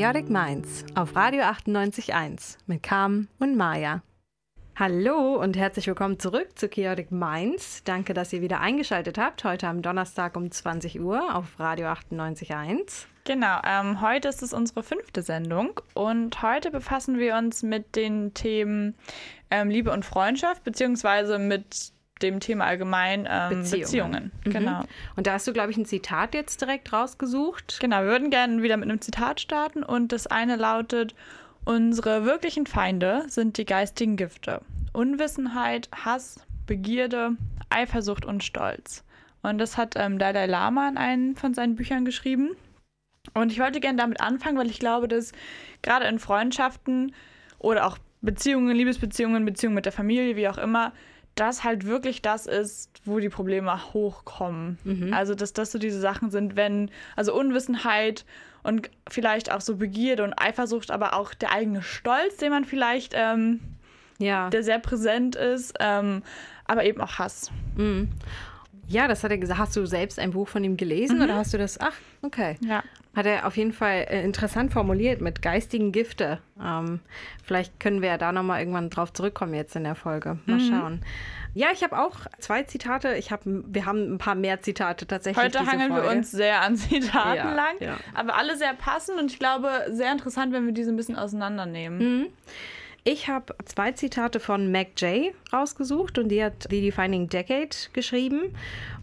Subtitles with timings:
[0.00, 4.00] Chaotic Minds auf Radio 98.1 mit Carmen und Maya.
[4.76, 7.82] Hallo und herzlich willkommen zurück zu Chaotic Minds.
[7.82, 13.06] Danke, dass ihr wieder eingeschaltet habt, heute am Donnerstag um 20 Uhr auf Radio 98.1.
[13.24, 18.34] Genau, ähm, heute ist es unsere fünfte Sendung und heute befassen wir uns mit den
[18.34, 18.94] Themen
[19.50, 21.90] ähm, Liebe und Freundschaft, beziehungsweise mit
[22.22, 23.82] dem Thema allgemein ähm, Beziehungen.
[23.82, 24.32] Beziehungen.
[24.44, 24.50] Mhm.
[24.50, 24.84] Genau.
[25.16, 27.78] Und da hast du, glaube ich, ein Zitat jetzt direkt rausgesucht.
[27.80, 31.14] Genau, wir würden gerne wieder mit einem Zitat starten und das eine lautet,
[31.64, 34.62] unsere wirklichen Feinde sind die geistigen Gifte.
[34.92, 37.36] Unwissenheit, Hass, Begierde,
[37.70, 39.04] Eifersucht und Stolz.
[39.42, 42.50] Und das hat ähm, Dalai Lama in einem von seinen Büchern geschrieben.
[43.34, 45.32] Und ich wollte gerne damit anfangen, weil ich glaube, dass
[45.82, 47.14] gerade in Freundschaften
[47.58, 50.92] oder auch Beziehungen, Liebesbeziehungen, Beziehungen mit der Familie, wie auch immer,
[51.38, 54.78] das halt wirklich das ist, wo die Probleme hochkommen.
[54.84, 55.12] Mhm.
[55.12, 58.24] Also, dass das so diese Sachen sind, wenn, also Unwissenheit
[58.62, 63.12] und vielleicht auch so Begierde und Eifersucht, aber auch der eigene Stolz, den man vielleicht,
[63.14, 63.60] ähm,
[64.18, 64.50] ja.
[64.50, 66.22] der sehr präsent ist, ähm,
[66.66, 67.50] aber eben auch Hass.
[67.76, 68.08] Mhm.
[68.88, 69.60] Ja, das hat er gesagt.
[69.60, 71.24] Hast du selbst ein Buch von ihm gelesen mhm.
[71.24, 71.78] oder hast du das?
[71.78, 72.56] Ach, okay.
[72.60, 72.82] Ja.
[73.14, 76.38] Hat er auf jeden Fall äh, interessant formuliert mit geistigen Gifte.
[76.62, 77.00] Ähm,
[77.44, 80.38] vielleicht können wir ja da nochmal irgendwann drauf zurückkommen jetzt in der Folge.
[80.46, 80.70] Mal mhm.
[80.70, 81.04] schauen.
[81.54, 83.14] Ja, ich habe auch zwei Zitate.
[83.16, 85.44] Ich hab, wir haben ein paar mehr Zitate tatsächlich.
[85.44, 86.08] Heute hangeln Folge.
[86.08, 87.96] wir uns sehr an Zitaten ja, lang, ja.
[88.14, 91.98] aber alle sehr passend und ich glaube sehr interessant, wenn wir diese ein bisschen auseinandernehmen.
[91.98, 92.26] Mhm.
[93.10, 98.54] Ich habe zwei Zitate von Mac Jay rausgesucht und die hat The Defining Decade geschrieben.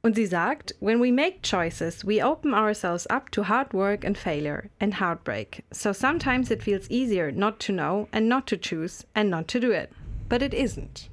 [0.04, 4.16] Und sie sagt, When we make choices, we open ourselves up to hard work and
[4.16, 5.64] failure and heartbreak.
[5.72, 9.60] So sometimes it feels easier not to know and not to choose and not to
[9.60, 9.90] do it.
[10.30, 11.10] But it isn't.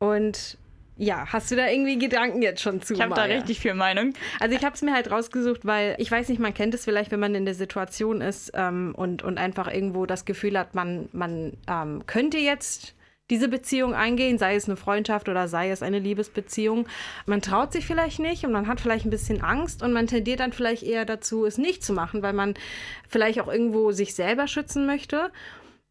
[0.00, 0.58] Und
[1.02, 2.94] ja, hast du da irgendwie Gedanken jetzt schon zu?
[2.94, 4.14] Ich habe da richtig viel Meinung.
[4.38, 7.10] Also ich habe es mir halt rausgesucht, weil ich weiß nicht, man kennt es vielleicht,
[7.10, 11.08] wenn man in der Situation ist ähm, und, und einfach irgendwo das Gefühl hat, man,
[11.12, 12.94] man ähm, könnte jetzt
[13.30, 16.86] diese Beziehung eingehen, sei es eine Freundschaft oder sei es eine Liebesbeziehung.
[17.26, 20.38] Man traut sich vielleicht nicht und man hat vielleicht ein bisschen Angst und man tendiert
[20.38, 22.54] dann vielleicht eher dazu, es nicht zu machen, weil man
[23.08, 25.32] vielleicht auch irgendwo sich selber schützen möchte.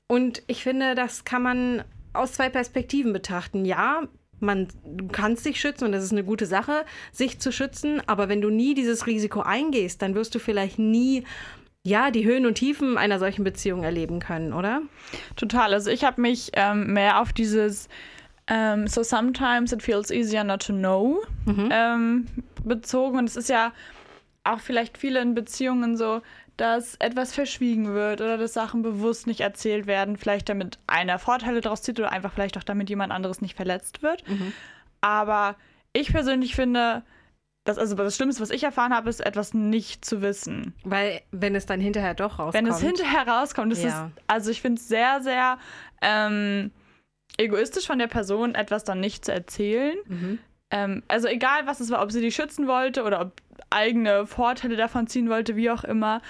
[0.07, 1.83] Und ich finde, das kann man
[2.13, 3.65] aus zwei Perspektiven betrachten.
[3.65, 4.03] Ja,
[4.41, 8.01] man, du kannst dich schützen und das ist eine gute Sache, sich zu schützen.
[8.07, 11.23] Aber wenn du nie dieses Risiko eingehst, dann wirst du vielleicht nie
[11.83, 14.83] ja, die Höhen und Tiefen einer solchen Beziehung erleben können, oder?
[15.35, 15.73] Total.
[15.73, 17.89] Also ich habe mich ähm, mehr auf dieses
[18.47, 21.69] ähm, So sometimes it feels easier not to know mhm.
[21.71, 22.25] ähm,
[22.63, 23.17] bezogen.
[23.17, 23.73] Und es ist ja
[24.43, 26.21] auch vielleicht viele in Beziehungen so,
[26.61, 31.59] dass etwas verschwiegen wird oder dass Sachen bewusst nicht erzählt werden, vielleicht damit einer Vorteile
[31.59, 34.29] daraus zieht oder einfach vielleicht auch damit jemand anderes nicht verletzt wird.
[34.29, 34.53] Mhm.
[35.01, 35.55] Aber
[35.91, 37.01] ich persönlich finde,
[37.63, 40.75] das, also das Schlimmste, was ich erfahren habe, ist etwas nicht zu wissen.
[40.83, 42.53] Weil, wenn es dann hinterher doch rauskommt.
[42.53, 43.89] Wenn es hinterher rauskommt, das ja.
[43.89, 45.57] ist, also ich finde es sehr, sehr
[46.03, 46.69] ähm,
[47.37, 49.97] egoistisch von der Person, etwas dann nicht zu erzählen.
[50.07, 50.39] Mhm.
[50.69, 53.33] Ähm, also egal, was es war, ob sie die schützen wollte oder ob
[53.71, 56.21] eigene Vorteile davon ziehen wollte, wie auch immer.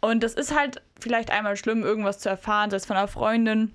[0.00, 3.72] Und das ist halt vielleicht einmal schlimm, irgendwas zu erfahren, sei es von einer Freundin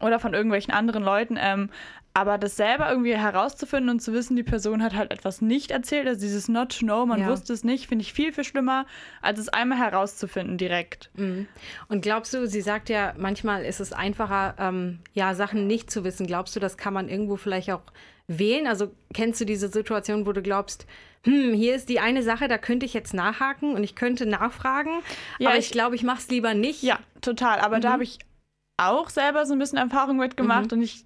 [0.00, 1.38] oder von irgendwelchen anderen Leuten.
[1.38, 1.70] Ähm,
[2.14, 6.06] aber das selber irgendwie herauszufinden und zu wissen, die Person hat halt etwas nicht erzählt,
[6.06, 7.28] also dieses Not to know, man ja.
[7.28, 8.84] wusste es nicht, finde ich viel, viel schlimmer,
[9.22, 11.10] als es einmal herauszufinden direkt.
[11.14, 11.46] Mhm.
[11.88, 16.04] Und glaubst du, sie sagt ja, manchmal ist es einfacher, ähm, ja, Sachen nicht zu
[16.04, 16.26] wissen.
[16.26, 17.82] Glaubst du, das kann man irgendwo vielleicht auch
[18.26, 18.66] wählen?
[18.66, 20.86] Also kennst du diese Situation, wo du glaubst,
[21.24, 25.02] hm, hier ist die eine Sache, da könnte ich jetzt nachhaken und ich könnte nachfragen,
[25.38, 26.82] ja, aber ich, ich glaube, ich mache es lieber nicht.
[26.82, 27.60] Ja, total.
[27.60, 27.82] Aber mhm.
[27.82, 28.18] da habe ich
[28.76, 30.78] auch selber so ein bisschen Erfahrung mitgemacht mhm.
[30.78, 31.04] und ich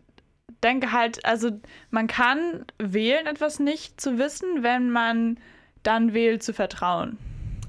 [0.63, 1.51] denke halt, also
[1.91, 5.39] man kann wählen, etwas nicht zu wissen, wenn man
[5.83, 7.19] dann wählt zu vertrauen.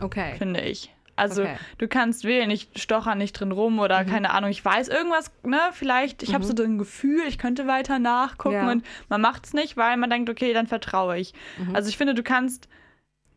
[0.01, 0.35] Okay.
[0.37, 0.93] Finde ich.
[1.17, 1.57] Also okay.
[1.79, 4.07] du kannst wählen, ich stocher nicht drin rum oder mhm.
[4.07, 6.33] keine Ahnung, ich weiß irgendwas, ne, vielleicht, ich mhm.
[6.35, 8.71] habe so ein Gefühl, ich könnte weiter nachgucken ja.
[8.71, 11.33] und man macht es nicht, weil man denkt, okay, dann vertraue ich.
[11.57, 11.75] Mhm.
[11.75, 12.69] Also ich finde, du kannst,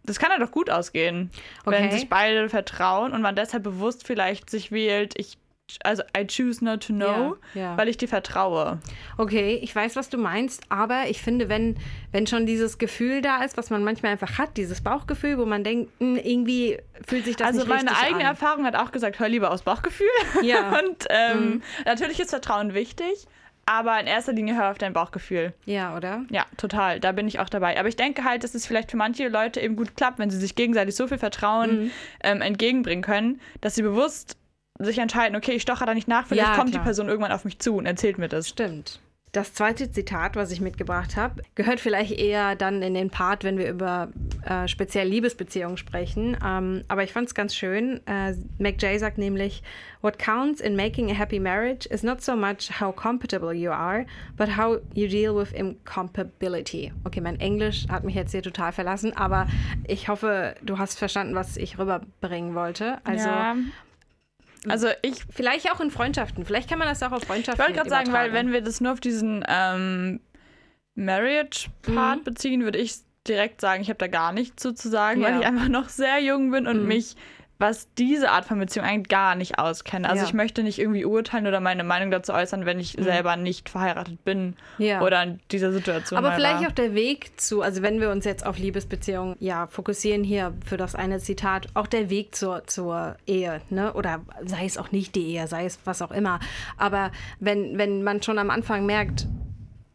[0.04, 1.30] das kann ja doch gut ausgehen,
[1.64, 1.76] okay.
[1.76, 5.38] wenn sich beide vertrauen und man deshalb bewusst vielleicht sich wählt, ich
[5.84, 7.76] also I choose not to know, ja, ja.
[7.76, 8.78] weil ich dir vertraue.
[9.16, 11.76] Okay, ich weiß, was du meinst, aber ich finde, wenn,
[12.12, 15.64] wenn schon dieses Gefühl da ist, was man manchmal einfach hat, dieses Bauchgefühl, wo man
[15.64, 17.88] denkt, hm, irgendwie fühlt sich das also nicht richtig an.
[17.88, 20.06] Also meine eigene Erfahrung hat auch gesagt, hör lieber aus Bauchgefühl.
[20.42, 20.70] Ja.
[20.80, 21.62] Und ähm, mhm.
[21.84, 23.26] natürlich ist Vertrauen wichtig,
[23.66, 25.52] aber in erster Linie hör auf dein Bauchgefühl.
[25.64, 26.24] Ja, oder?
[26.30, 26.98] Ja, total.
[26.98, 27.78] Da bin ich auch dabei.
[27.78, 30.38] Aber ich denke halt, dass es vielleicht für manche Leute eben gut klappt, wenn sie
[30.38, 31.90] sich gegenseitig so viel Vertrauen mhm.
[32.24, 34.36] ähm, entgegenbringen können, dass sie bewusst
[34.84, 36.82] sich entscheiden, okay, ich stoche da nicht nach, vielleicht ja, kommt klar.
[36.82, 38.48] die Person irgendwann auf mich zu und erzählt mir das.
[38.48, 39.00] Stimmt.
[39.32, 43.58] Das zweite Zitat, was ich mitgebracht habe, gehört vielleicht eher dann in den Part, wenn
[43.58, 44.08] wir über
[44.44, 46.36] äh, speziell Liebesbeziehungen sprechen.
[46.44, 48.00] Ähm, aber ich fand es ganz schön.
[48.06, 49.62] Äh, McJay sagt nämlich,
[50.00, 54.04] What counts in making a happy marriage is not so much how compatible you are,
[54.36, 56.92] but how you deal with incompatibility.
[57.04, 59.46] Okay, mein Englisch hat mich jetzt hier total verlassen, aber
[59.86, 62.98] ich hoffe, du hast verstanden, was ich rüberbringen wollte.
[63.04, 63.54] Also ja.
[64.68, 65.24] Also ich.
[65.30, 66.44] Vielleicht auch in Freundschaften.
[66.44, 67.60] Vielleicht kann man das auch auf Freundschaften.
[67.62, 70.20] Ich wollte gerade sagen, weil wenn wir das nur auf diesen ähm,
[70.94, 72.24] Marriage-Part mhm.
[72.24, 72.96] beziehen, würde ich
[73.26, 75.28] direkt sagen, ich habe da gar nichts zu, zu sagen, ja.
[75.28, 76.88] weil ich einfach noch sehr jung bin und mhm.
[76.88, 77.16] mich
[77.60, 80.08] was diese Art von Beziehung eigentlich gar nicht auskenne.
[80.08, 80.28] Also ja.
[80.28, 83.02] ich möchte nicht irgendwie urteilen oder meine Meinung dazu äußern, wenn ich mhm.
[83.02, 85.02] selber nicht verheiratet bin ja.
[85.02, 86.18] oder in dieser Situation.
[86.18, 86.68] Aber vielleicht war.
[86.68, 90.78] auch der Weg zu, also wenn wir uns jetzt auf Liebesbeziehungen ja fokussieren hier für
[90.78, 93.92] das eine Zitat, auch der Weg zur, zur Ehe, ne?
[93.92, 96.40] Oder sei es auch nicht die Ehe, sei es was auch immer.
[96.78, 99.26] Aber wenn, wenn man schon am Anfang merkt,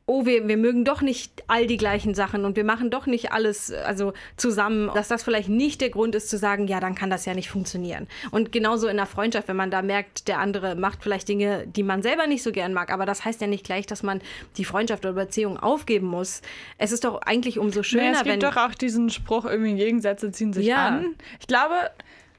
[0.08, 3.32] oh, wir, wir mögen doch nicht all die gleichen Sachen und wir machen doch nicht
[3.32, 7.10] alles also zusammen, dass das vielleicht nicht der Grund ist zu sagen, ja, dann kann
[7.10, 8.08] das ja nicht funktionieren.
[8.30, 11.82] Und genauso in der Freundschaft, wenn man da merkt, der andere macht vielleicht Dinge, die
[11.82, 14.22] man selber nicht so gern mag, aber das heißt ja nicht gleich, dass man
[14.58, 16.44] die Freundschaft oder Beziehung aufgeben muss.
[16.78, 19.74] Es ist doch eigentlich umso schöner, naja, es gibt wenn doch auch diesen Spruch, irgendwie
[19.74, 20.88] Gegensätze ziehen sich ja.
[20.88, 21.16] an.
[21.40, 21.74] Ich glaube,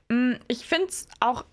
[0.08, 1.44] mm, ich finde es auch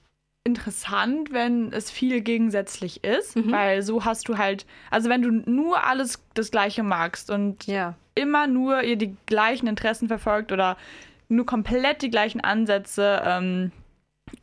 [0.45, 3.51] interessant, wenn es viel gegensätzlich ist, mhm.
[3.51, 7.95] weil so hast du halt, also wenn du nur alles das Gleiche magst und ja.
[8.15, 10.77] immer nur ihr die gleichen Interessen verfolgt oder
[11.29, 13.71] nur komplett die gleichen Ansätze ähm,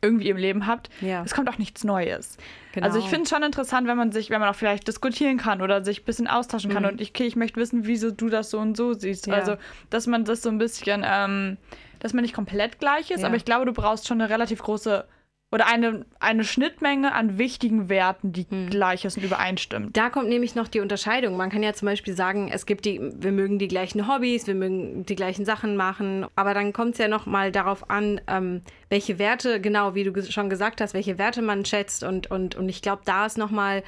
[0.01, 1.21] irgendwie im Leben habt, ja.
[1.23, 2.37] es kommt auch nichts Neues.
[2.73, 2.87] Genau.
[2.87, 5.61] Also ich finde es schon interessant, wenn man sich, wenn man auch vielleicht diskutieren kann
[5.61, 6.89] oder sich ein bisschen austauschen kann mhm.
[6.89, 9.27] und ich, okay, ich möchte wissen, wieso du das so und so siehst.
[9.27, 9.35] Ja.
[9.35, 9.55] Also,
[9.91, 11.57] dass man das so ein bisschen, ähm,
[11.99, 15.05] dass man nicht komplett gleich ist, aber ich glaube, du brauchst schon eine relativ große
[15.51, 18.69] oder eine, eine Schnittmenge an wichtigen Werten, die hm.
[18.69, 19.95] gleich ist und übereinstimmt.
[19.97, 21.35] Da kommt nämlich noch die Unterscheidung.
[21.35, 24.55] Man kann ja zum Beispiel sagen, es gibt die, wir mögen die gleichen Hobbys, wir
[24.55, 28.61] mögen die gleichen Sachen machen, aber dann kommt es ja noch mal darauf an, ähm,
[28.89, 32.69] welche Werte, genau wie du schon gesagt hast, welche Werte man schätzt und, und, und
[32.69, 33.83] ich glaube, da ist noch mal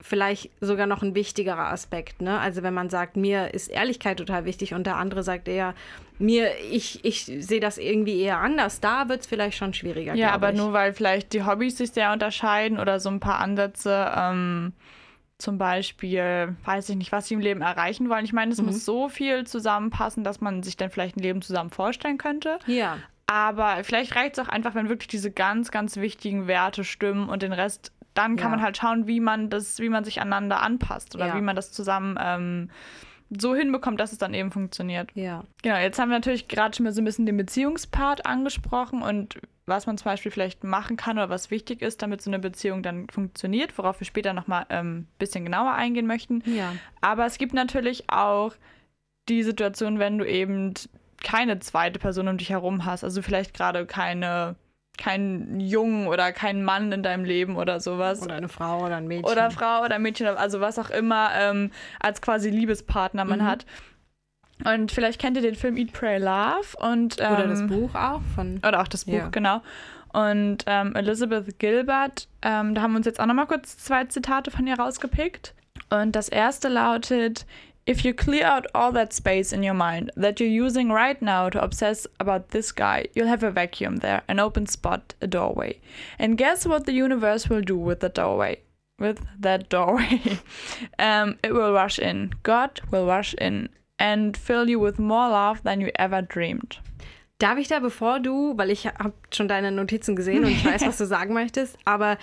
[0.00, 2.22] vielleicht sogar noch ein wichtigerer Aspekt.
[2.22, 2.38] Ne?
[2.38, 5.74] Also wenn man sagt, mir ist Ehrlichkeit total wichtig und der andere sagt eher,
[6.20, 10.14] mir, ich, ich sehe das irgendwie eher anders, da wird es vielleicht schon schwieriger.
[10.14, 10.56] Ja, aber ich.
[10.56, 14.72] nur weil vielleicht die Hobbys sich sehr unterscheiden oder so ein paar Ansätze, ähm,
[15.38, 18.24] zum Beispiel, weiß ich nicht, was sie im Leben erreichen wollen.
[18.24, 18.66] Ich meine, es mhm.
[18.66, 22.58] muss so viel zusammenpassen, dass man sich dann vielleicht ein Leben zusammen vorstellen könnte.
[22.66, 22.98] Ja.
[23.26, 27.42] Aber vielleicht reicht es auch einfach, wenn wirklich diese ganz, ganz wichtigen Werte stimmen und
[27.42, 28.56] den Rest dann kann ja.
[28.56, 31.36] man halt schauen, wie man das, wie man sich aneinander anpasst oder ja.
[31.36, 32.70] wie man das zusammen ähm,
[33.38, 35.10] so hinbekommt, dass es dann eben funktioniert.
[35.14, 35.44] Ja.
[35.62, 39.40] Genau, jetzt haben wir natürlich gerade schon mal so ein bisschen den Beziehungspart angesprochen und
[39.66, 42.82] was man zum Beispiel vielleicht machen kann oder was wichtig ist, damit so eine Beziehung
[42.82, 46.42] dann funktioniert, worauf wir später nochmal ein ähm, bisschen genauer eingehen möchten.
[46.44, 46.74] Ja.
[47.00, 48.54] Aber es gibt natürlich auch
[49.28, 50.74] die Situation, wenn du eben
[51.22, 54.56] keine zweite Person um dich herum hast, also vielleicht gerade keine
[55.00, 58.22] keinen Jungen oder keinen Mann in deinem Leben oder sowas.
[58.22, 59.24] Oder eine Frau oder ein Mädchen.
[59.24, 63.46] Oder Frau oder ein Mädchen, also was auch immer ähm, als quasi Liebespartner man mhm.
[63.46, 63.66] hat.
[64.64, 66.76] Und vielleicht kennt ihr den Film Eat, Pray, Love.
[66.78, 68.58] Und, ähm, oder das Buch auch von.
[68.58, 69.28] Oder auch das Buch, ja.
[69.28, 69.62] genau.
[70.12, 74.50] Und ähm, Elizabeth Gilbert, ähm, da haben wir uns jetzt auch nochmal kurz zwei Zitate
[74.50, 75.54] von ihr rausgepickt.
[75.88, 77.46] Und das erste lautet:
[77.90, 81.48] If you clear out all that space in your mind that you're using right now
[81.48, 85.80] to obsess about this guy, you'll have a vacuum there, an open spot, a doorway.
[86.16, 88.60] And guess what the universe will do with the doorway?
[89.00, 90.38] With that doorway.
[91.00, 92.32] um, it will rush in.
[92.44, 93.68] God will rush in
[93.98, 96.78] and fill you with more love than you ever dreamed.
[97.40, 100.86] Darf ich da, bevor du, weil ich habe schon deine Notizen gesehen und ich weiß,
[100.86, 102.18] was du sagen möchtest, aber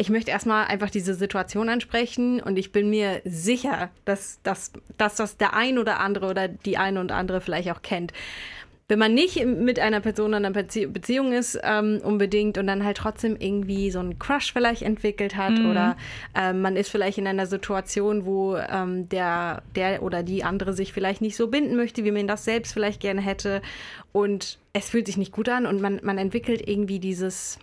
[0.00, 5.16] ich möchte erstmal einfach diese Situation ansprechen und ich bin mir sicher, dass, dass, dass
[5.16, 8.12] das der ein oder andere oder die eine und andere vielleicht auch kennt.
[8.86, 12.96] Wenn man nicht mit einer Person in einer Beziehung ist ähm, unbedingt und dann halt
[12.96, 15.70] trotzdem irgendwie so einen Crush vielleicht entwickelt hat mhm.
[15.70, 15.96] oder
[16.34, 20.94] ähm, man ist vielleicht in einer Situation, wo ähm, der, der oder die andere sich
[20.94, 23.60] vielleicht nicht so binden möchte, wie man das selbst vielleicht gerne hätte
[24.12, 27.58] und es fühlt sich nicht gut an und man, man entwickelt irgendwie dieses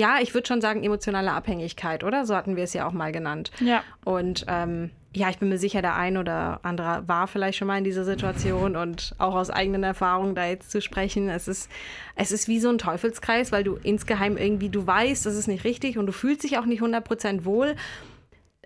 [0.00, 2.24] ja, ich würde schon sagen, emotionale Abhängigkeit, oder?
[2.24, 3.50] So hatten wir es ja auch mal genannt.
[3.60, 3.84] Ja.
[4.02, 7.76] Und ähm, ja, ich bin mir sicher, der ein oder andere war vielleicht schon mal
[7.76, 11.28] in dieser Situation und auch aus eigenen Erfahrungen da jetzt zu sprechen.
[11.28, 11.70] Es ist,
[12.16, 15.64] es ist wie so ein Teufelskreis, weil du insgeheim irgendwie, du weißt, das ist nicht
[15.64, 17.76] richtig und du fühlst dich auch nicht 100% wohl.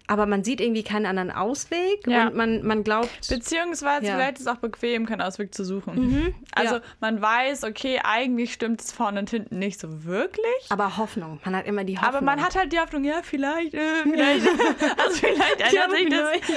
[0.06, 2.26] Aber man sieht irgendwie keinen anderen Ausweg Ja.
[2.26, 3.08] und man, man glaubt.
[3.28, 4.14] Beziehungsweise Ja.
[4.14, 5.94] vielleicht ist es auch bequem, keinen Ausweg zu suchen.
[5.94, 6.80] Mhm, Also ja.
[7.00, 10.44] man weiß, okay, eigentlich stimmt es vorne und hinten nicht so wirklich.
[10.68, 11.40] aber Hoffnung.
[11.44, 12.14] Man hat immer die Hoffnung.
[12.16, 14.46] Aber man hat halt die Hoffnung, ja, vielleicht, äh, vielleicht,
[14.98, 16.08] also vielleicht ändert, sich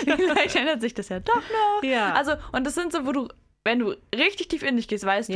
[0.06, 1.84] das, vielleicht ändert sich das ja doch noch.
[1.84, 2.13] Ja.
[2.13, 3.27] Also, und das sind so, wo du,
[3.63, 5.34] wenn du richtig tief in dich gehst, weißt du.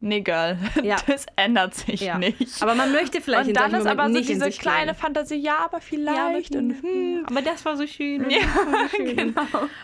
[0.00, 0.96] Nee, Girl, Ja.
[1.06, 2.18] das ändert sich Ja.
[2.18, 2.62] nicht.
[2.62, 4.94] Aber man möchte vielleicht und dann ist aber so diese kleine.
[4.94, 6.16] Fantasie, ja, aber vielleicht.
[6.16, 7.26] Ja, aber, und, hm.
[7.26, 8.28] aber das war so schön.
[8.30, 9.16] Ja, das war so schön.
[9.16, 9.42] genau.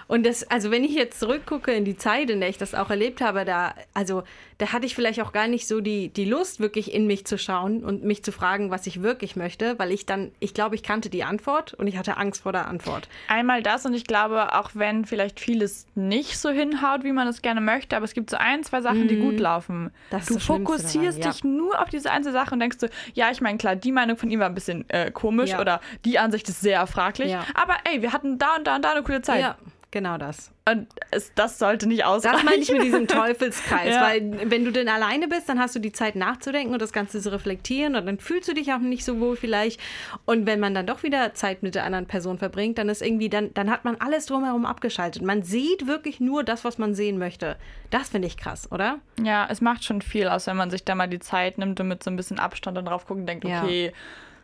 [0.08, 2.90] Und das, also wenn ich jetzt zurückgucke in die Zeit, in der ich das auch
[2.90, 4.22] erlebt habe, da, also
[4.58, 7.36] da hatte ich vielleicht auch gar nicht so die, die Lust, wirklich in mich zu
[7.36, 10.82] schauen und mich zu fragen, was ich wirklich möchte, weil ich dann, ich glaube, ich
[10.82, 13.08] kannte die Antwort und ich hatte Angst vor der Antwort.
[13.28, 17.42] Einmal das und ich glaube, auch wenn vielleicht vieles nicht so hinhaut, wie man es
[17.42, 19.84] gerne möchte, aber es gibt so ein, zwei Sachen, die gut laufen.
[19.84, 19.90] Mhm.
[20.10, 21.30] Das du das Schlimmste fokussierst daran, ja.
[21.32, 24.16] dich nur auf diese einzelne Sache und denkst so, ja, ich meine, klar, die Meinung
[24.16, 25.60] von ihm war ein bisschen äh, komisch Ja.
[25.60, 27.44] oder die Ansicht ist sehr fraglich, Ja.
[27.54, 29.56] aber ey, wir hatten da und da und da eine coole Zeit.
[29.96, 30.50] Genau das.
[30.68, 32.36] Und es, das sollte nicht ausreichen.
[32.36, 34.02] Das meine ich mit diesem Teufelskreis, Ja.
[34.02, 37.18] weil wenn du denn alleine bist, dann hast du die Zeit nachzudenken und das Ganze
[37.22, 39.80] zu reflektieren und dann fühlst du dich auch nicht so wohl vielleicht.
[40.26, 43.30] Und wenn man dann doch wieder Zeit mit der anderen Person verbringt, dann ist irgendwie,
[43.30, 45.22] dann, dann hat man alles drumherum abgeschaltet.
[45.22, 47.56] Man sieht wirklich nur das, was man sehen möchte.
[47.88, 48.98] Das finde ich krass, oder?
[49.24, 51.88] Ja, es macht schon viel aus, wenn man sich da mal die Zeit nimmt und
[51.88, 53.62] mit so ein bisschen Abstand dann drauf guckt und denkt, Ja.
[53.62, 53.94] okay,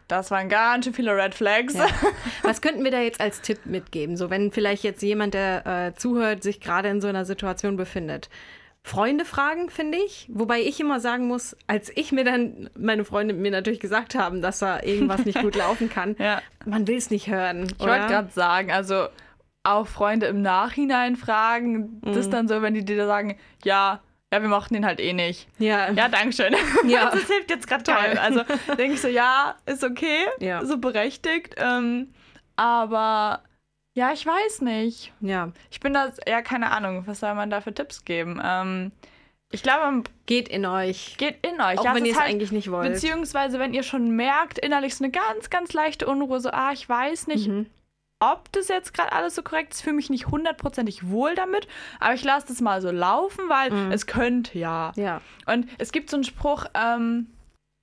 [0.08, 1.74] das waren ganz schön viele Red Flags.
[1.74, 1.86] Ja.
[2.42, 4.16] Was könnten wir da jetzt als Tipp mitgeben?
[4.16, 8.28] So, wenn vielleicht jetzt jemand, der äh, zuhört, sich gerade in so einer Situation befindet.
[8.84, 10.26] Freunde fragen, finde ich.
[10.32, 14.42] Wobei ich immer sagen muss, als ich mir dann, meine Freunde mir natürlich gesagt haben,
[14.42, 16.42] dass da irgendwas nicht gut laufen kann, Ja.
[16.66, 17.64] man will es nicht hören.
[17.78, 19.06] Ich wollte gerade sagen, also
[19.62, 22.20] auch Freunde im Nachhinein fragen, das Mhm.
[22.20, 24.00] ist dann so, wenn die dir sagen, ja,
[24.32, 25.46] ja, wir mochten ihn halt eh nicht.
[25.58, 26.54] Ja, Ja, dankeschön.
[26.86, 27.10] Ja.
[27.10, 28.18] das hilft jetzt gerade toll.
[28.20, 28.42] Also
[28.78, 30.64] denke ich so, ja, ist okay, Ja.
[30.64, 31.54] so berechtigt.
[31.58, 32.12] Ähm,
[32.56, 33.42] aber
[33.94, 35.12] ja, ich weiß nicht.
[35.20, 35.52] ja.
[35.70, 38.40] Ich bin da, ja, keine Ahnung, was soll man da für Tipps geben?
[38.42, 38.92] Ähm,
[39.50, 41.16] ich glaube, Geht in euch.
[41.18, 41.78] geht in euch.
[41.78, 42.90] Auch ja, wenn ihr es halt- eigentlich nicht wollt.
[42.90, 46.88] Beziehungsweise, wenn ihr schon merkt, innerlich so eine ganz, ganz leichte Unruhe, so, ah, ich
[46.88, 47.66] weiß nicht, Mhm.
[48.22, 49.78] Ob das jetzt gerade alles so korrekt ist.
[49.80, 51.66] Ich fühle mich nicht hundertprozentig wohl damit,
[52.00, 53.92] aber ich lasse das mal so laufen, weil Mhm.
[53.92, 54.92] es könnte ja.
[54.96, 55.20] Ja.
[55.46, 57.28] Und es gibt so einen Spruch, ähm,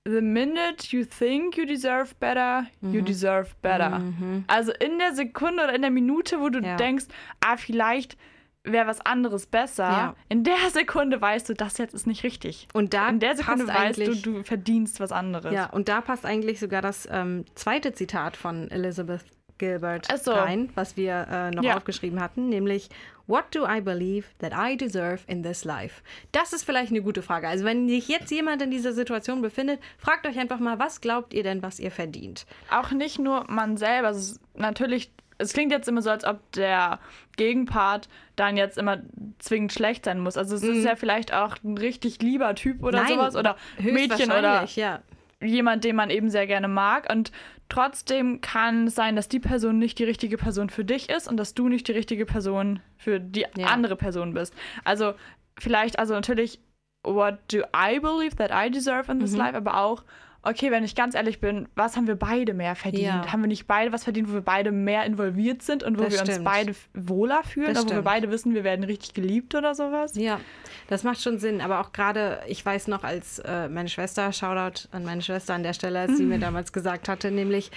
[0.07, 3.99] The minute you think you deserve better, you deserve better.
[3.99, 4.45] Mhm.
[4.47, 6.77] Also in der Sekunde oder in der Minute, wo du Ja.
[6.77, 7.05] denkst,
[7.41, 8.17] ah, vielleicht
[8.63, 10.15] wäre was anderes besser, Ja.
[10.29, 12.67] in der Sekunde weißt du, das jetzt ist nicht richtig.
[12.73, 15.53] Und da In der Sekunde weißt du, du verdienst was anderes.
[15.53, 19.25] Ja, und da passt eigentlich sogar das ähm, zweite Zitat von Elizabeth
[19.59, 20.31] Gilbert so.
[20.31, 21.77] rein, was wir äh, noch Ja.
[21.77, 22.89] aufgeschrieben hatten, nämlich
[23.29, 26.01] What do I believe that I deserve in this life?
[26.31, 27.47] Das ist vielleicht eine gute Frage.
[27.47, 31.35] Also wenn sich jetzt jemand in dieser Situation befindet, fragt euch einfach mal, was glaubt
[31.35, 32.47] ihr denn, was ihr verdient?
[32.71, 34.07] Auch nicht nur man selber.
[34.07, 36.97] Also natürlich, es klingt jetzt immer so, als ob der
[37.37, 38.97] Gegenpart dann jetzt immer
[39.37, 40.35] zwingend schlecht sein muss.
[40.35, 44.65] Also es ist ja vielleicht auch ein richtig lieber Typ oder sowas oder Mädchen oder
[44.73, 45.03] ja.
[45.41, 47.09] Jemand, den man eben sehr gerne mag.
[47.11, 47.31] Und
[47.69, 51.37] trotzdem kann es sein, dass die Person nicht die richtige Person für dich ist und
[51.37, 53.67] dass du nicht die richtige Person für die Ja.
[53.67, 54.53] andere Person bist.
[54.83, 55.13] Also
[55.57, 56.59] vielleicht, also natürlich,
[57.05, 59.37] what do I believe that I deserve in this Mhm.
[59.37, 60.03] life, aber auch,
[60.41, 63.03] okay, wenn ich ganz ehrlich bin, was haben wir beide mehr verdient?
[63.03, 63.31] Ja.
[63.31, 66.13] Haben wir nicht beide was verdient, wo wir beide mehr involviert sind und wo Das
[66.13, 66.45] wir uns stimmt.
[66.45, 70.15] beide f- wohler fühlen, wo wir beide wissen, wir werden richtig geliebt oder sowas?
[70.15, 70.39] Ja,
[70.87, 71.61] das macht schon Sinn.
[71.61, 75.63] Aber auch gerade, ich weiß noch, als äh, meine Schwester, Shoutout an meine Schwester an
[75.63, 77.71] der Stelle, als sie mir damals gesagt hatte, nämlich,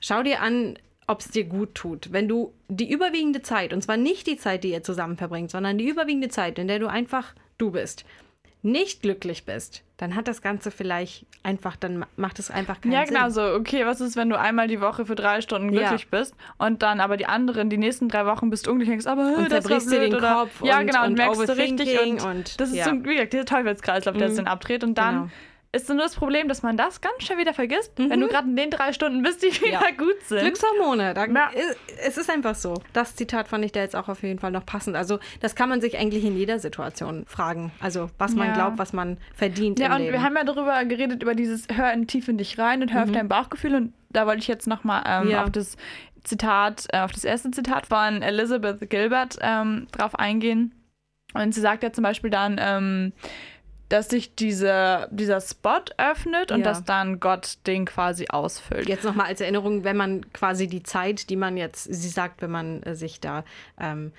[0.00, 2.12] schau dir an, ob es dir gut tut.
[2.12, 5.78] Wenn du die überwiegende Zeit, und zwar nicht die Zeit, die ihr zusammen verbringt, sondern
[5.78, 8.04] die überwiegende Zeit, in der du einfach du bist,
[8.62, 12.92] nicht glücklich bist, dann hat das Ganze vielleicht einfach, dann ma- macht es einfach keinen
[12.92, 13.14] Ja, Sinn.
[13.14, 13.40] genau so.
[13.54, 15.80] Okay, was ist, wenn du einmal die Woche für drei Stunden Ja.
[15.88, 19.06] glücklich bist und dann aber die anderen, die nächsten drei Wochen bist du unglücklich denkst,
[19.06, 21.48] aber Und das war zerbrichst dir den oder Kopf ja, und- genau, und, und merkst
[21.48, 22.84] du richtig und, und- das ist ja.
[22.84, 24.30] so, wie gesagt, dieser Teufelskreislauf, der Mhm.
[24.32, 25.28] es dann abdreht und dann Genau.
[25.82, 28.56] Ist nur das Problem, dass man das ganz schnell wieder vergisst, wenn du gerade in
[28.56, 29.84] den drei Stunden bist, die wieder Mhm.
[29.84, 29.90] Ja.
[29.96, 30.40] gut sind.
[30.40, 31.14] Glückshormone.
[31.14, 31.50] Da, Ja.
[32.04, 32.74] Es ist einfach so.
[32.92, 34.96] Das Zitat fand ich da jetzt auch auf jeden Fall noch passend.
[34.96, 37.72] Also, das kann man sich eigentlich in jeder Situation fragen.
[37.80, 38.54] Also, was man Ja.
[38.54, 39.78] glaubt, was man verdient.
[39.78, 40.12] Ja, und Leben.
[40.12, 43.04] wir haben ja darüber geredet, über dieses Hör in tief in dich rein und hör
[43.04, 43.74] auf dein Bauchgefühl.
[43.74, 45.30] Und da wollte ich jetzt nochmal ähm, Mhm.
[45.30, 45.44] Ja.
[45.44, 45.76] auf das
[46.24, 50.74] Zitat, äh, auf das erste Zitat von Elizabeth Gilbert ähm, drauf eingehen.
[51.34, 53.12] Und sie sagt ja zum Beispiel dann, ähm,
[53.88, 56.64] dass sich diese, dieser Spot öffnet und Ja.
[56.64, 58.88] dass dann Gott den quasi ausfüllt.
[58.88, 62.50] Jetzt nochmal als Erinnerung, wenn man quasi die Zeit, die man jetzt, sie sagt, wenn
[62.50, 63.44] man äh, sich da
[63.80, 64.12] ähm,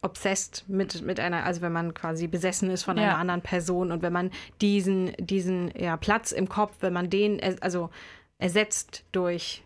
[0.00, 3.04] obsessed mit, mit einer, also wenn man quasi besessen ist von Ja.
[3.04, 7.40] einer anderen Person und wenn man diesen, diesen ja, Platz im Kopf, wenn man den,
[7.62, 7.90] also
[8.38, 9.62] ersetzt durch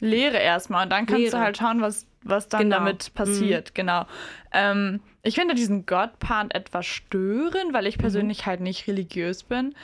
[0.00, 1.36] Lehre erstmal und dann kannst Lehre.
[1.36, 2.76] du halt schauen, was, was dann Genau.
[2.78, 3.74] damit passiert.
[3.74, 4.06] Genau.
[4.52, 7.88] Ähm, ich finde diesen Gott-Part etwas störend, weil Mhm.
[7.88, 9.74] ich persönlich halt nicht religiös bin.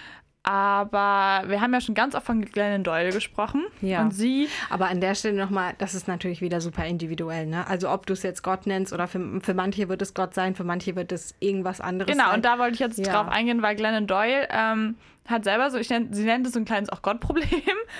[0.45, 3.63] Aber wir haben ja schon ganz oft von Glennon Doyle gesprochen.
[3.81, 4.03] Ja.
[4.03, 7.47] Und sie, Aber an der Stelle nochmal, das ist natürlich wieder super individuell.
[7.47, 7.65] Ne?
[7.69, 10.57] Also ob du es jetzt Gott nennst oder für, für manche wird es Gott sein,
[10.57, 12.37] für manche wird es irgendwas anderes genau, sein.
[12.37, 13.13] und da wollte ich jetzt Ja.
[13.13, 14.97] drauf eingehen, weil Glennon Doyle ähm,
[15.29, 17.47] hat selber so, ich nenn, sie nennt es so ein kleines auch Gottproblem.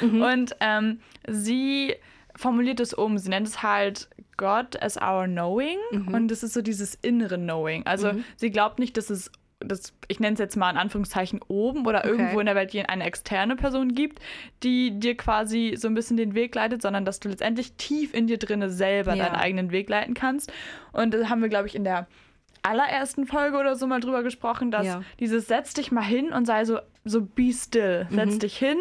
[0.01, 0.23] Mhm.
[0.33, 1.95] Und ähm, sie
[2.43, 3.17] formuliert es um.
[3.19, 5.79] Sie nennt es halt God as our knowing.
[5.93, 6.13] Mhm.
[6.13, 7.87] Und das ist so dieses innere Knowing.
[7.87, 9.31] Also sie glaubt nicht, dass es,
[9.61, 13.05] das, ich nenne es jetzt mal in Anführungszeichen oben oder irgendwo in der Welt eine
[13.05, 14.21] externe Person gibt,
[14.63, 18.27] die dir quasi so ein bisschen den Weg leitet, sondern dass du letztendlich tief in
[18.27, 19.25] dir drinne selber Ja.
[19.27, 20.53] deinen eigenen Weg leiten kannst.
[20.93, 22.09] Und das haben wir, glaube ich, in der
[22.63, 25.03] allerersten Folge oder so mal drüber gesprochen, dass Ja.
[25.21, 28.07] dieses setz dich mal hin und sei so, so be still.
[28.11, 28.15] Mhm.
[28.15, 28.79] Setz dich hin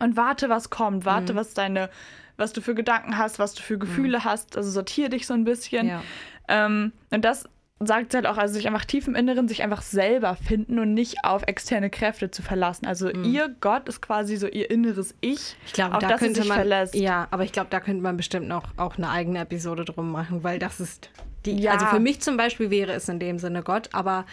[0.00, 1.04] und warte, was kommt.
[1.04, 1.90] Warte, was deine,
[2.38, 4.56] was du für Gedanken hast, was du für Gefühle hast.
[4.56, 5.86] Also sortier dich so ein bisschen.
[5.86, 5.92] Mhm.
[5.92, 6.02] Ja.
[6.48, 7.46] Ähm, und das
[7.80, 10.94] sagt sie halt auch, also sich einfach tief im Inneren, sich einfach selber finden und
[10.94, 12.86] nicht auf externe Kräfte zu verlassen.
[12.86, 16.26] Also ihr Gott ist quasi so ihr inneres Ich, Ich glaube, auf da das sie
[16.26, 16.56] könnte man.
[16.56, 16.94] verlässt.
[16.96, 20.42] Ja, aber ich glaube, da könnte man bestimmt noch auch eine eigene Episode drum machen,
[20.42, 21.10] weil das ist
[21.46, 21.60] die.
[21.60, 21.72] Ja.
[21.74, 24.24] Also für mich zum Beispiel wäre es in dem Sinne Gott, aber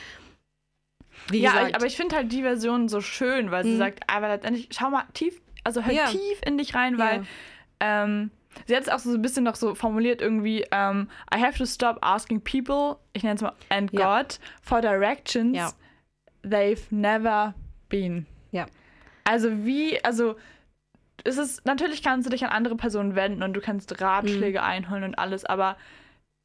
[1.30, 3.78] wie ja, gesagt, ich, aber ich finde halt die Version so schön, weil sie Mhm.
[3.78, 6.06] sagt, aber letztendlich, schau mal tief, also hör Ja.
[6.08, 7.24] tief in dich rein, weil Ja.
[7.80, 8.32] Ähm,
[8.66, 11.66] sie hat es auch so ein bisschen noch so formuliert irgendwie, ähm, I have to
[11.66, 14.22] stop asking people, ich nenne es mal, and Ja.
[14.22, 15.72] God, for directions Ja.
[16.44, 17.54] they've never
[17.90, 18.26] been.
[18.52, 18.66] Ja.
[19.26, 20.36] Also wie, also
[21.24, 25.04] es ist, natürlich kannst du dich an andere Personen wenden und du kannst Ratschläge einholen
[25.04, 25.76] und alles, aber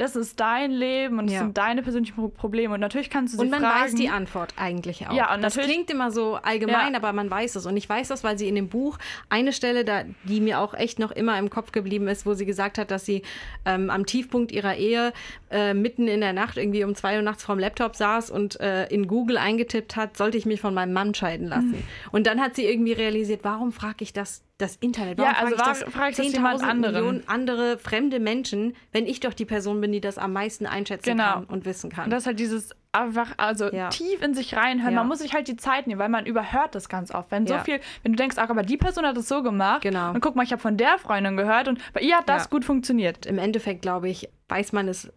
[0.00, 1.40] das ist dein Leben und es Ja.
[1.40, 3.84] sind deine persönlichen Pro- Probleme und natürlich kannst du sie Und man fragen.
[3.84, 5.12] weiß die Antwort eigentlich auch.
[5.14, 6.98] Ja, und das klingt immer so allgemein, Ja.
[6.98, 7.66] aber man weiß es.
[7.66, 10.74] Und ich weiß das, weil sie in dem Buch eine Stelle, da, die mir auch
[10.74, 13.22] echt noch immer im Kopf geblieben ist, wo sie gesagt hat, dass sie
[13.64, 15.12] ähm, am Tiefpunkt ihrer Ehe
[15.50, 18.86] äh, mitten in der Nacht irgendwie um zwei Uhr nachts vorm Laptop saß und äh,
[18.86, 21.72] in Google eingetippt hat, sollte ich mich von meinem Mann scheiden lassen.
[21.72, 21.82] Mhm.
[22.12, 25.18] Und dann hat sie irgendwie realisiert, warum frage ich das, das Internet?
[25.18, 26.94] Warum Ja, also frage war- frage ich das jemand 10.000 anderen?
[26.94, 31.10] Millionen andere fremde Menschen, wenn ich doch die Person bin, die das am meisten einschätzen
[31.10, 31.32] Genau.
[31.34, 32.04] kann und wissen kann?
[32.04, 33.88] Und das ist halt dieses einfach, also Ja.
[33.88, 34.92] tief in sich reinhören.
[34.94, 35.00] Ja.
[35.00, 37.30] Man muss sich halt die Zeit nehmen, weil man überhört das ganz oft.
[37.30, 37.60] Wenn so Ja.
[37.64, 39.82] viel, wenn du denkst, ach, aber die Person hat es so gemacht.
[39.82, 40.10] Genau.
[40.12, 42.64] Und guck mal, ich habe von der Freundin gehört und bei ihr hat das gut
[42.64, 43.26] funktioniert.
[43.26, 45.12] im Endeffekt, glaube ich, weiß man es,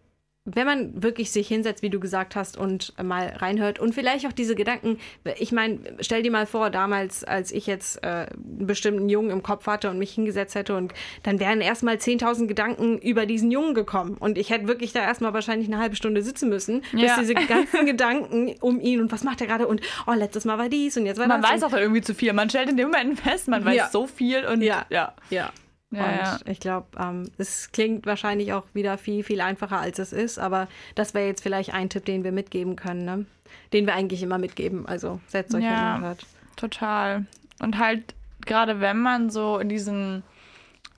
[0.46, 4.32] wenn man wirklich sich hinsetzt, wie du gesagt hast, und mal reinhört und vielleicht auch
[4.32, 4.98] diese Gedanken,
[5.38, 9.42] ich meine, stell dir mal vor, damals, als ich jetzt äh, einen bestimmten Jungen im
[9.42, 13.72] Kopf hatte und mich hingesetzt hätte und dann wären erstmal 10.000 Gedanken über diesen Jungen
[13.74, 17.16] gekommen und ich hätte wirklich da erstmal wahrscheinlich eine halbe Stunde sitzen müssen, bis Ja.
[17.18, 20.68] diese ganzen Gedanken um ihn und was macht er gerade und oh, letztes Mal war
[20.68, 21.52] dies und jetzt war Man das.
[21.52, 22.34] weiß und, auch irgendwie zu viel.
[22.34, 23.88] Man stellt in dem Moment fest, man weiß Ja.
[23.90, 24.84] so viel und Ja.
[24.90, 25.14] ja.
[25.30, 25.50] ja.
[25.94, 26.38] Ja, und ja.
[26.46, 30.38] ich glaube, ähm, es klingt wahrscheinlich auch wieder viel, viel einfacher, als es ist.
[30.38, 33.26] Aber das wäre jetzt vielleicht ein Tipp, den wir mitgeben können, ne?
[33.72, 34.86] Den wir eigentlich immer mitgeben.
[34.86, 35.98] Also setzt euch Ja.
[36.00, 36.16] hin.
[36.56, 37.26] Total.
[37.60, 38.14] Und halt,
[38.46, 40.22] gerade wenn man so in diesen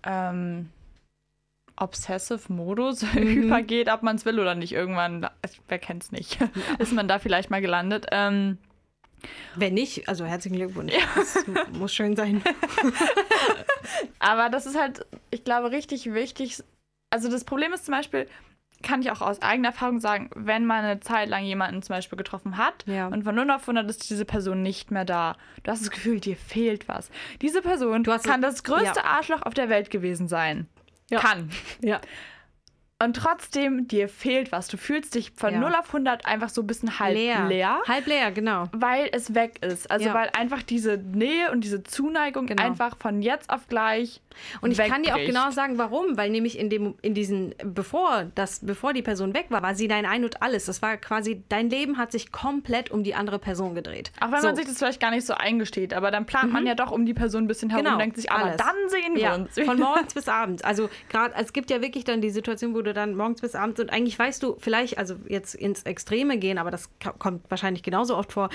[0.04, 0.70] ähm,
[1.76, 5.26] Obsessive-Modus übergeht, ob man es will oder nicht, irgendwann,
[5.68, 6.38] wer kennt's nicht,
[6.78, 8.06] ist man da vielleicht mal gelandet.
[8.12, 8.58] Ähm,
[9.54, 10.92] Wenn nicht, also herzlichen Glückwunsch.
[11.14, 12.42] Das muss schön sein.
[14.18, 16.62] Aber das ist halt, ich glaube, richtig wichtig.
[17.10, 18.28] Also das Problem ist zum Beispiel,
[18.82, 22.18] kann ich auch aus eigener Erfahrung sagen, wenn man eine Zeit lang jemanden zum Beispiel
[22.18, 23.06] getroffen hat Ja.
[23.08, 25.36] und von 0 auf 100 ist diese Person nicht mehr da.
[25.62, 27.10] Du hast das Gefühl, dir fehlt was.
[27.42, 29.04] Diese Person kann das größte ja.
[29.04, 30.66] Arschloch auf der Welt gewesen sein.
[31.10, 31.20] Ja.
[31.20, 31.50] Kann.
[31.80, 32.00] Ja.
[33.04, 34.68] Und trotzdem, dir fehlt was.
[34.68, 35.60] Du fühlst dich von Ja.
[35.60, 37.82] 0 auf 100 einfach so ein bisschen halb leer.
[37.86, 38.64] Halb leer, genau.
[38.72, 39.90] weil es weg ist.
[39.90, 40.14] Also Ja.
[40.14, 42.62] weil einfach diese Nähe und diese Zuneigung Genau.
[42.62, 44.22] einfach von jetzt auf gleich
[44.62, 45.34] Und ich kann dir auch wegbricht.
[45.34, 46.16] genau sagen, warum.
[46.16, 49.88] Weil nämlich in dem, in diesen, bevor das, bevor die Person weg war, war sie
[49.88, 50.64] dein Ein und alles.
[50.66, 54.10] Das war quasi, dein Leben hat sich komplett um die andere Person gedreht.
[54.20, 54.46] Auch wenn So.
[54.48, 57.04] man sich das vielleicht gar nicht so eingesteht, aber dann plant man ja doch um
[57.06, 58.56] die Person ein bisschen herum Genau, und denkt sich, aber alles.
[58.56, 59.58] dann sehen wir Ja, uns.
[59.58, 60.62] von morgens bis abends.
[60.64, 63.80] Also gerade, es gibt ja wirklich dann die Situation, wo du dann morgens bis abends
[63.80, 68.16] und eigentlich weißt du, vielleicht, also jetzt ins Extreme gehen, aber das kommt wahrscheinlich genauso
[68.16, 68.48] oft vor.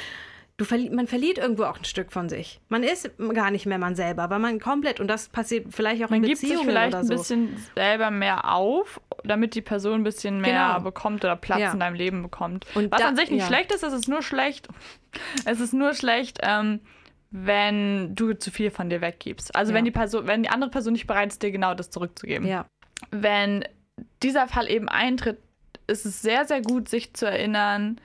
[0.58, 2.60] Du verli man verliert irgendwo auch ein Stück von sich.
[2.70, 6.10] Man ist gar nicht mehr man selber, weil man komplett, und das passiert vielleicht auch
[6.12, 7.16] man in gibt sich Beziehungen vielleicht oder ein so.
[7.16, 10.82] bisschen selber mehr auf, damit die Person ein bisschen mehr Genau.
[10.82, 11.72] bekommt oder Platz Ja.
[11.72, 12.68] in deinem Leben bekommt.
[12.76, 13.48] Und Was da- an sich nicht ja.
[13.48, 14.68] schlecht ist, es ist nur schlecht.
[15.46, 16.82] Es ist nur schlecht, ähm,
[17.32, 19.56] wenn du zu viel von dir weggibst.
[19.56, 19.78] Also Ja.
[19.78, 22.46] wenn die Person, wenn die andere Person nicht bereit ist, dir genau das zurückzugeben.
[22.48, 22.66] Ja,
[23.10, 23.66] wenn
[24.24, 25.38] dieser Fall eben eintritt,
[25.88, 28.00] ist es sehr, sehr gut, sich zu erinnern,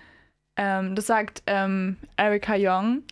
[0.56, 3.02] ähm, das sagt ähm, Erika Young,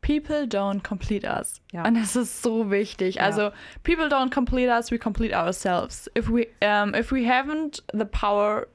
[0.00, 1.60] People don't complete us.
[1.72, 1.84] Ja.
[1.86, 3.20] Und das ist so wichtig.
[3.20, 3.50] Also,
[3.82, 6.10] people don't complete us, we complete ourselves.
[6.16, 8.66] If we, um, if we haven't the power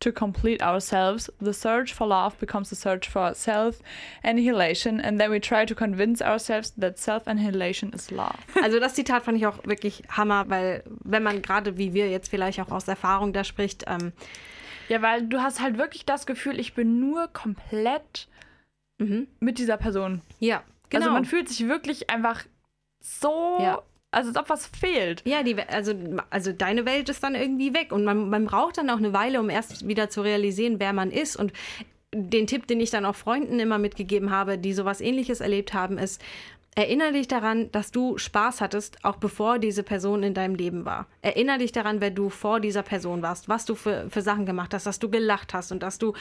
[0.00, 5.40] to complete ourselves, the search for love becomes a search for self-annihilation, and then we
[5.40, 8.36] try to convince ourselves that self-annihilation is love.
[8.62, 12.28] Also das Zitat fand ich auch wirklich Hammer, weil wenn man gerade wie wir jetzt
[12.30, 14.12] vielleicht auch aus Erfahrung da spricht, ähm,
[14.88, 18.28] Ja, weil du hast halt wirklich das Gefühl, ich bin nur komplett
[19.40, 20.22] mit dieser Person.
[20.40, 21.04] ja, genau.
[21.04, 22.44] Also man fühlt sich wirklich einfach
[23.00, 23.82] so, Ja.
[24.10, 25.22] Also als ob was fehlt.
[25.26, 25.92] ja, die, also,
[26.30, 29.40] also deine Welt ist dann irgendwie weg und man, man braucht dann auch eine Weile,
[29.40, 31.36] um erst wieder zu realisieren, wer man ist.
[31.36, 31.52] Und
[32.14, 35.98] den Tipp, den ich dann auch Freunden immer mitgegeben habe, die sowas ähnliches erlebt haben,
[35.98, 36.22] ist,
[36.74, 41.06] erinnere dich daran, dass du Spaß hattest, auch bevor diese Person in deinem Leben war.
[41.20, 44.72] Erinnere dich daran, wer du vor dieser Person warst, was du für, für Sachen gemacht
[44.72, 46.14] hast, dass du gelacht hast und dass du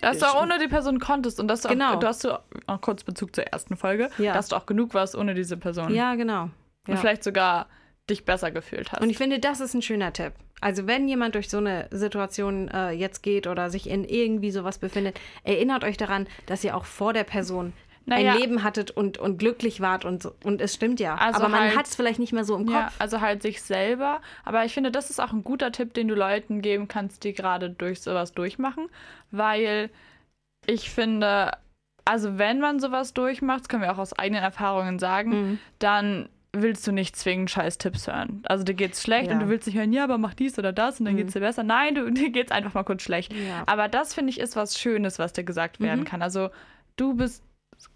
[0.00, 1.94] Dass du auch ohne die Person konntest und dass du Genau.
[1.94, 4.34] auch, du hast du auch kurz Bezug zur ersten Folge, Ja.
[4.34, 5.92] dass du auch genug warst ohne diese Person.
[5.94, 6.50] Ja, genau.
[6.86, 6.94] Ja.
[6.94, 7.66] Und vielleicht sogar
[8.08, 9.00] dich besser gefühlt hast.
[9.02, 10.32] Und ich finde, das ist ein schöner Tipp.
[10.60, 14.78] Also wenn jemand durch so eine Situation äh, jetzt geht oder sich in irgendwie sowas
[14.78, 17.72] befindet, erinnert euch daran, dass ihr auch vor der Person
[18.06, 18.32] Naja.
[18.32, 20.24] ein Leben hattet und, und glücklich wart und.
[20.44, 21.16] Und es stimmt ja.
[21.16, 22.94] Also Aber man halt- hat es vielleicht nicht mehr so im ja, Kopf.
[23.00, 24.22] also halt sich selber.
[24.44, 27.32] Aber ich finde, das ist auch ein guter Tipp, den du Leuten geben kannst, die
[27.34, 28.88] gerade durch sowas durchmachen.
[29.32, 29.90] Weil
[30.66, 31.50] ich finde,
[32.06, 35.58] also wenn man sowas durchmacht, das können wir auch aus eigenen Erfahrungen sagen, Mhm.
[35.80, 36.28] dann
[36.62, 38.42] willst du nicht zwingend scheiß Tipps hören.
[38.46, 39.34] Also dir geht's schlecht Ja.
[39.34, 41.18] und du willst nicht hören, ja, aber mach dies oder das und dann Mhm.
[41.18, 41.62] geht's dir besser.
[41.62, 43.32] Nein, du, dir geht's einfach mal kurz schlecht.
[43.32, 43.62] Ja.
[43.66, 46.04] Aber das finde ich ist was Schönes, was dir gesagt werden Mhm.
[46.04, 46.22] kann.
[46.22, 46.50] Also
[46.96, 47.42] du bist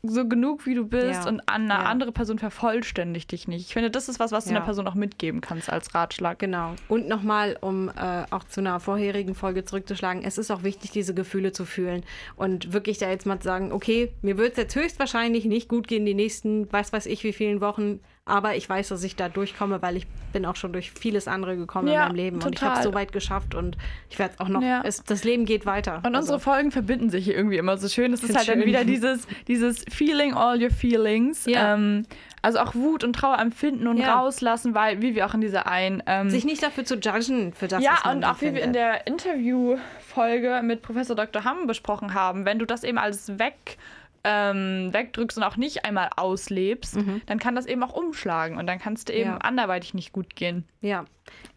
[0.03, 1.29] so genug, wie du bist Ja.
[1.29, 1.79] und eine Ja.
[1.85, 3.66] andere Person vervollständigt dich nicht.
[3.66, 4.57] Ich finde, das ist was, was du Ja.
[4.57, 6.38] einer Person auch mitgeben kannst als Ratschlag.
[6.38, 6.75] Genau.
[6.88, 11.14] Und nochmal, um äh, auch zu einer vorherigen Folge zurückzuschlagen, es ist auch wichtig, diese
[11.14, 12.05] Gefühle zu fühlen.
[12.37, 15.88] Und wirklich da jetzt mal zu sagen, okay, mir wird es jetzt höchstwahrscheinlich nicht gut
[15.88, 18.01] gehen die nächsten, weiß weiß ich, wie vielen Wochen.
[18.30, 21.56] Aber ich weiß, dass ich da durchkomme, weil ich bin auch schon durch vieles andere
[21.56, 22.36] gekommen Ja, in meinem Leben.
[22.42, 22.82] Und ich habe es total.
[22.84, 23.76] so weit geschafft und
[24.08, 24.82] ich werde auch noch, Ja.
[24.84, 26.00] es, das Leben geht weiter.
[26.06, 28.12] Und unsere Folgen verbinden sich hier irgendwie immer so schön.
[28.12, 28.66] Es ist halt dann schön.
[28.66, 31.46] wieder dieses, dieses Feeling all your feelings.
[31.46, 31.74] Ja.
[31.74, 32.06] Ähm,
[32.42, 34.14] also auch Wut und Trauer empfinden und Ja.
[34.18, 36.02] rauslassen, weil, wie wir auch in dieser einen.
[36.06, 38.62] Ähm, sich nicht dafür zu judgen für das, ja, was man und auch wie wir
[38.62, 41.44] in der Interviewfolge mit Professor Dr.
[41.44, 43.76] Hamm besprochen haben, wenn du das eben alles weg,
[44.24, 48.78] ähm, wegdrückst und auch nicht einmal auslebst, dann kann das eben auch umschlagen und dann
[48.78, 49.37] kannst du eben Mhm.
[49.37, 49.38] Ja.
[49.38, 50.64] anderweitig nicht gut gehen.
[50.83, 51.04] Ja,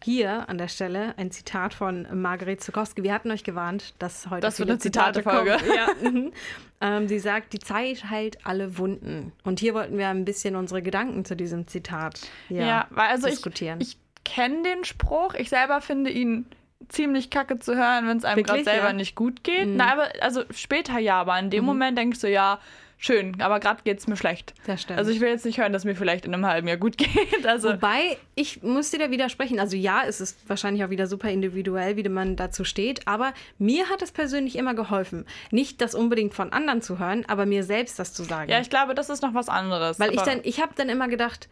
[0.02, 3.02] hier an der Stelle ein Zitat von Margaret Zukowski.
[3.02, 5.58] Wir hatten euch gewarnt, dass heute Das wird eine Zitate-Folge.
[5.76, 6.32] Ja, mhm.
[6.80, 9.32] ähm, sie sagt, die Zeit heilt alle Wunden.
[9.44, 13.34] Und hier wollten wir ein bisschen unsere Gedanken zu diesem Zitat Ja, weil also ich,
[13.34, 13.80] diskutieren.
[13.80, 15.34] ich kenne den Spruch.
[15.34, 16.46] Ich selber finde ihn
[16.88, 18.92] ziemlich kacke zu hören, wenn es einem gerade selber ja?
[18.92, 18.96] Mhm.
[18.96, 19.68] nicht gut geht.
[19.68, 22.58] Na, aber also später ja, aber in dem Moment denkst du ja,
[22.98, 24.54] schön, aber gerade geht es mir schlecht.
[24.66, 24.98] Das stimmt.
[24.98, 27.46] Also ich will jetzt nicht hören, dass mir vielleicht in einem halben Jahr gut geht.
[27.46, 29.60] Also Wobei, ich muss dir da widersprechen.
[29.60, 33.06] Also ja, es ist wahrscheinlich auch wieder super individuell, wie man dazu steht.
[33.06, 35.26] Aber mir hat es persönlich immer geholfen.
[35.50, 38.50] Nicht das unbedingt von anderen zu hören, aber mir selbst das zu sagen.
[38.50, 40.00] ja, ich glaube, das ist noch was anderes.
[40.00, 41.48] Weil ich dann, ich habe dann immer gedacht,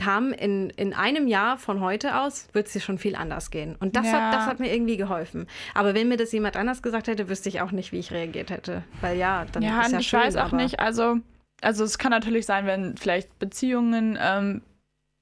[0.00, 3.76] Tam, in, in einem Jahr von heute aus wird es dir schon viel anders gehen.
[3.78, 4.12] Und das, Ja.
[4.14, 5.46] hat, das hat mir irgendwie geholfen.
[5.74, 8.50] Aber wenn mir das jemand anders gesagt hätte, wüsste ich auch nicht, wie ich reagiert
[8.50, 8.82] hätte.
[9.02, 11.18] Weil ja, dann Ja, ist ja ich schön, weiß auch nicht, also,
[11.60, 14.62] also es kann natürlich sein, wenn vielleicht Beziehungen ähm,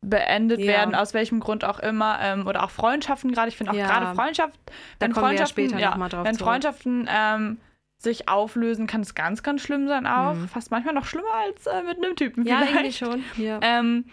[0.00, 0.66] beendet Ja.
[0.68, 3.48] werden, aus welchem Grund auch immer, ähm, oder auch Freundschaften gerade.
[3.48, 3.86] Ich finde auch Ja.
[3.88, 4.58] gerade Freundschaft,
[5.00, 6.36] wenn ja Freundschaften, später ja, wenn.
[6.38, 7.58] Freundschaften ähm,
[8.00, 10.34] sich auflösen, kann es ganz, ganz schlimm sein auch.
[10.34, 10.46] Mhm.
[10.48, 13.02] Fast manchmal noch schlimmer als äh, mit einem Typen Ja, vielleicht.
[13.02, 13.44] irgendwie schon.
[13.44, 13.58] Ja.
[13.60, 14.04] Ähm,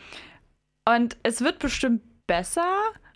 [0.88, 2.66] und es wird bestimmt besser,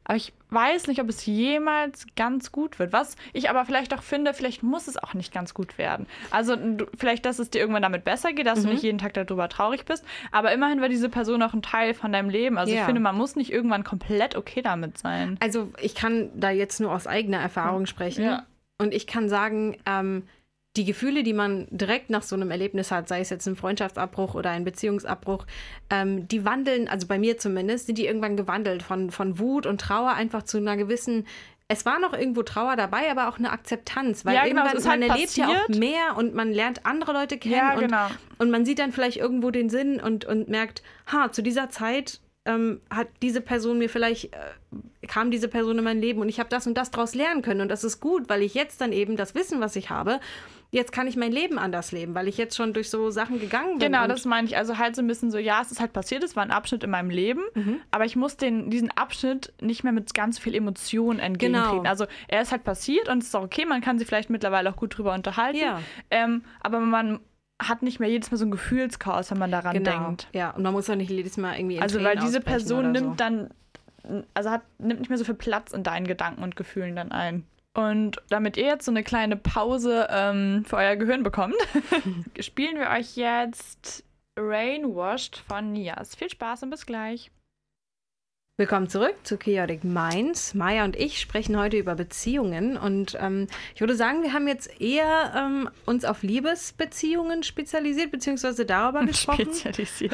[0.04, 2.92] aber ich weiß nicht, ob es jemals ganz gut wird.
[2.94, 6.08] Was ich aber vielleicht auch finde, vielleicht muss es auch nicht ganz gut werden.
[6.32, 8.74] Also du, vielleicht, dass es dir irgendwann damit besser geht, dass du Mhm.
[8.74, 10.04] nicht jeden Tag darüber traurig bist.
[10.32, 12.58] Aber immerhin war diese Person auch ein Teil von deinem Leben.
[12.58, 12.86] Also ich Ja.
[12.86, 15.38] finde, man muss nicht irgendwann komplett okay damit sein.
[15.42, 18.24] Also ich kann da jetzt nur aus eigener Erfahrung sprechen.
[18.24, 18.46] Ja.
[18.80, 20.24] Und ich kann sagen, ähm,
[20.78, 24.36] die Gefühle, die man direkt nach so einem Erlebnis hat, sei es jetzt ein Freundschaftsabbruch
[24.36, 25.46] oder ein Beziehungsabbruch,
[25.90, 29.82] ähm, die wandeln, also bei mir zumindest, sind die irgendwann gewandelt von, von Wut und
[29.82, 31.26] Trauer einfach zu einer gewissen.
[31.68, 34.88] Es war noch irgendwo Trauer dabei, aber auch eine Akzeptanz, weil Ja, genau, irgendwann ist
[34.90, 35.80] halt man erlebt ja auch passiert.
[35.80, 38.08] mehr und man lernt andere Leute kennen Ja, und, genau.
[38.38, 42.22] und man sieht dann vielleicht irgendwo den Sinn und, und merkt, ha, zu dieser Zeit
[42.46, 46.40] ähm, hat diese Person mir vielleicht, äh, kam diese Person in mein Leben und ich
[46.40, 47.62] habe das und das daraus lernen können.
[47.62, 50.20] Und das ist gut, weil ich jetzt dann eben das Wissen, was ich habe,
[50.72, 53.80] jetzt kann ich mein Leben anders leben, weil ich jetzt schon durch so Sachen gegangen
[53.80, 53.92] bin.
[53.92, 54.56] Genau, das meine ich.
[54.56, 56.84] Also halt so ein bisschen so, ja, es ist halt passiert, es war ein Abschnitt
[56.84, 57.82] in meinem Leben, mhm.
[57.92, 61.78] aber ich muss den, diesen Abschnitt nicht mehr mit ganz viel Emotionen entgegentreten.
[61.78, 61.90] Genau.
[61.90, 64.70] Also er ist halt passiert und es ist auch okay, man kann sich vielleicht mittlerweile
[64.70, 65.58] auch gut drüber unterhalten.
[65.58, 65.82] Ja.
[66.12, 67.20] Ähm, aber man
[67.62, 70.06] hat nicht mehr jedes Mal so ein Gefühlschaos, wenn man daran genau.
[70.06, 70.28] denkt.
[70.34, 71.80] Ja, und man muss auch nicht jedes Mal irgendwie.
[71.80, 73.14] Also weil diese Person nimmt so.
[73.16, 73.50] dann,
[74.34, 77.44] also hat, nimmt nicht mehr so viel Platz in deinen Gedanken und Gefühlen dann ein.
[77.80, 81.56] Und damit ihr jetzt so eine kleine Pause ähm, für euer Gehirn bekommt,
[82.40, 84.04] spielen wir euch jetzt
[84.38, 86.16] Rainwashed von Nias.
[86.16, 87.32] Viel Spaß und bis gleich.
[88.60, 90.54] Willkommen zurück zu Chaotic Minds.
[90.54, 94.82] Maya und ich sprechen heute über Beziehungen und ähm, ich würde sagen, wir haben jetzt
[94.82, 99.46] eher ähm, uns auf Liebesbeziehungen spezialisiert, beziehungsweise darüber gesprochen.
[99.46, 100.14] Spezialisiert.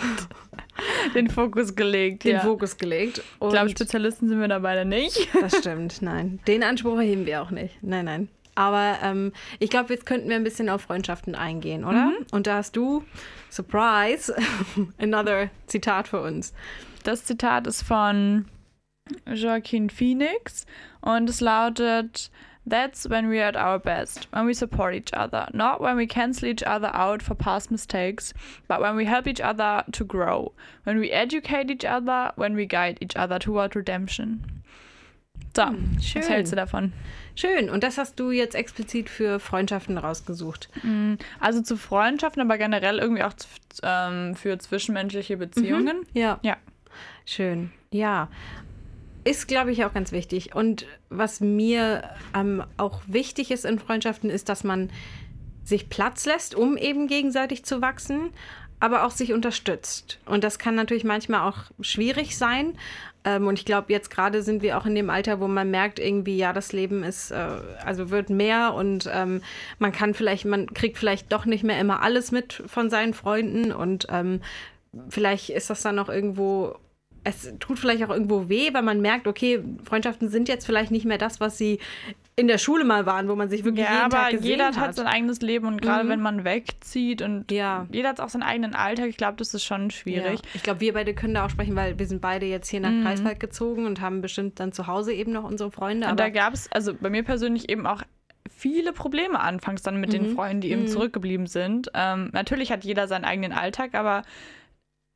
[1.15, 2.23] Den Fokus gelegt.
[2.23, 2.41] Den ja.
[2.41, 3.23] Fokus gelegt.
[3.39, 5.27] Und ich glaube, Spezialisten sind wir da beide nicht.
[5.41, 6.37] Das stimmt, nein.
[6.45, 7.81] Den Anspruch erheben wir auch nicht.
[7.81, 8.29] Nein, nein.
[8.55, 12.05] Aber ähm, ich glaube, jetzt könnten wir ein bisschen auf Freundschaften eingehen, oder?
[12.05, 12.25] Mhm.
[12.31, 13.03] Und da hast du,
[13.49, 14.33] Surprise,
[14.97, 16.53] another Zitat für uns.
[17.03, 18.45] Das Zitat ist von
[19.27, 20.65] Joaquin Phoenix
[21.01, 22.31] und es lautet:
[22.67, 26.07] That's when we are at our best, when we support each other, not when we
[26.07, 28.33] cancel each other out for past mistakes,
[28.67, 32.65] but when we help each other to grow, when we educate each other, when we
[32.65, 34.63] guide each other toward redemption.
[35.55, 36.21] So, hm, schön.
[36.21, 36.93] was hältst du davon?
[37.35, 37.69] Schön.
[37.69, 40.69] Und das hast du jetzt explizit für Freundschaften rausgesucht?
[40.81, 43.33] Hm, also zu Freundschaften, aber generell irgendwie auch
[43.83, 45.99] ähm, für zwischenmenschliche Beziehungen.
[45.99, 46.39] Mhm, ja.
[46.43, 46.57] Ja.
[47.25, 47.71] Schön.
[47.91, 48.29] Ja.
[49.25, 50.55] Ist, glaube ich, auch ganz wichtig.
[50.55, 54.89] Und was mir ähm, auch wichtig ist in Freundschaften, ist, dass man
[55.63, 58.29] sich Platz lässt, um eben gegenseitig zu wachsen,
[58.79, 60.19] aber auch sich unterstützt.
[60.25, 62.77] Und das kann natürlich manchmal auch schwierig sein.
[63.25, 65.99] Ähm, und ich glaube, jetzt gerade sind wir auch in dem Alter, wo man merkt,
[65.99, 67.47] irgendwie, ja, das Leben ist, äh,
[67.83, 69.41] also wird mehr und ähm,
[69.79, 73.71] man kann vielleicht, man kriegt vielleicht doch nicht mehr immer alles mit von seinen Freunden
[73.71, 74.41] und ähm,
[75.09, 76.75] vielleicht ist das dann noch irgendwo
[77.25, 81.05] es tut vielleicht auch irgendwo weh, weil man merkt, okay, Freundschaften sind jetzt vielleicht nicht
[81.05, 81.79] mehr das, was sie
[82.35, 84.65] in der Schule mal waren, wo man sich wirklich ja, jeden aber Tag gesehen jeder
[84.67, 84.77] hat.
[84.77, 86.09] hat sein eigenes Leben und gerade mhm.
[86.09, 87.87] wenn man wegzieht und ja.
[87.91, 90.39] jeder hat auch seinen eigenen Alltag, ich glaube, das ist schon schwierig.
[90.39, 90.49] Ja.
[90.53, 92.91] Ich glaube, wir beide können da auch sprechen, weil wir sind beide jetzt hier nach
[92.91, 93.03] mhm.
[93.03, 96.07] Greifswald gezogen und haben bestimmt dann zu Hause eben noch unsere Freunde.
[96.07, 98.03] Und da gab es, also bei mir persönlich eben auch
[98.55, 100.13] viele Probleme anfangs dann mit mhm.
[100.13, 100.87] den Freunden, die eben mhm.
[100.87, 101.89] zurückgeblieben sind.
[101.95, 104.21] Ähm, natürlich hat jeder seinen eigenen Alltag, aber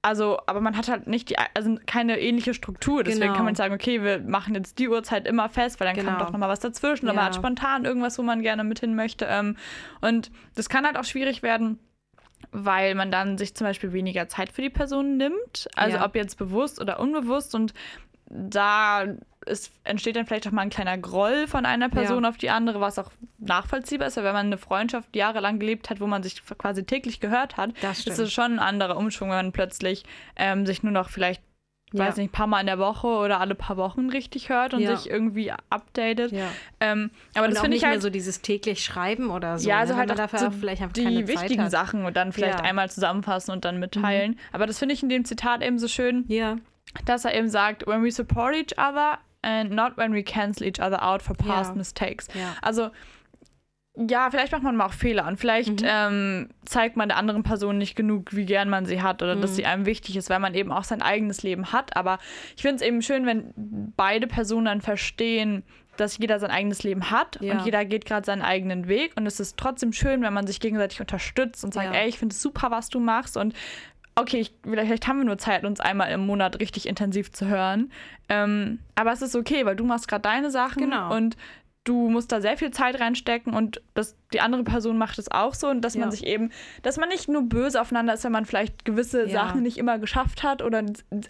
[0.01, 3.03] also, aber man hat halt nicht die, also keine ähnliche Struktur.
[3.03, 3.35] Deswegen genau.
[3.35, 6.11] kann man sagen, okay, wir machen jetzt die Uhrzeit immer fest, weil dann genau.
[6.11, 7.05] kommt doch nochmal was dazwischen.
[7.05, 9.25] Oder man hat spontan irgendwas, wo man gerne mit hin möchte.
[9.25, 9.57] Ähm,
[9.99, 11.79] und das kann halt auch schwierig werden,
[12.51, 15.67] weil man dann sich zum Beispiel weniger Zeit für die Person nimmt.
[15.75, 16.05] Also ja.
[16.05, 17.53] ob jetzt bewusst oder unbewusst.
[17.53, 17.73] Und
[18.29, 19.03] da
[19.45, 22.29] es entsteht dann vielleicht auch mal ein kleiner Groll von einer Person ja.
[22.29, 24.17] auf die andere, was auch nachvollziehbar ist.
[24.17, 27.71] Weil wenn man eine Freundschaft jahrelang gelebt hat, wo man sich quasi täglich gehört hat,
[27.81, 30.03] das ist es schon ein anderer Umschwung, wenn man plötzlich
[30.35, 31.41] ähm, sich nur noch vielleicht
[31.91, 32.05] ja.
[32.05, 34.81] weiß nicht, ein paar Mal in der Woche oder alle paar Wochen richtig hört und
[34.81, 34.95] ja.
[34.95, 36.31] sich irgendwie updatet.
[36.31, 36.45] Ja.
[36.79, 39.67] Ähm, aber und das finde ich halt so dieses täglich Schreiben oder so.
[39.67, 39.99] Ja, also ne?
[39.99, 43.65] halt dafür so auch vielleicht einfach die wichtigen Sachen und dann vielleicht einmal zusammenfassen und
[43.65, 44.33] dann mitteilen.
[44.33, 44.39] Mhm.
[44.51, 46.25] Aber das finde ich in dem Zitat eben so schön.
[46.27, 46.57] Ja
[47.05, 50.79] dass er eben sagt, when we support each other and not when we cancel each
[50.79, 51.75] other out for past ja.
[51.75, 52.27] mistakes.
[52.33, 52.55] Ja.
[52.61, 52.89] Also
[54.07, 55.87] ja, vielleicht macht man mal auch Fehler und vielleicht mhm.
[55.87, 59.41] ähm, zeigt man der anderen Person nicht genug, wie gern man sie hat oder mhm.
[59.41, 61.97] dass sie einem wichtig ist, weil man eben auch sein eigenes Leben hat.
[61.97, 62.19] Aber
[62.55, 65.63] ich finde es eben schön, wenn beide Personen dann verstehen,
[65.97, 67.53] dass jeder sein eigenes Leben hat ja.
[67.53, 69.17] und jeder geht gerade seinen eigenen Weg.
[69.17, 71.99] Und es ist trotzdem schön, wenn man sich gegenseitig unterstützt und sagt, ja.
[71.99, 73.53] ey, ich finde es super, was du machst und
[74.21, 77.91] okay, ich, vielleicht haben wir nur Zeit, uns einmal im Monat richtig intensiv zu hören.
[78.29, 81.15] Ähm, aber es ist okay, weil du machst gerade deine Sachen genau.
[81.15, 81.35] und
[81.89, 85.55] du musst da sehr viel Zeit reinstecken und das, die andere Person macht es auch
[85.55, 86.01] so und dass ja.
[86.01, 86.51] man sich eben,
[86.83, 89.31] dass man nicht nur böse aufeinander ist, wenn man vielleicht gewisse ja.
[89.31, 90.83] Sachen nicht immer geschafft hat oder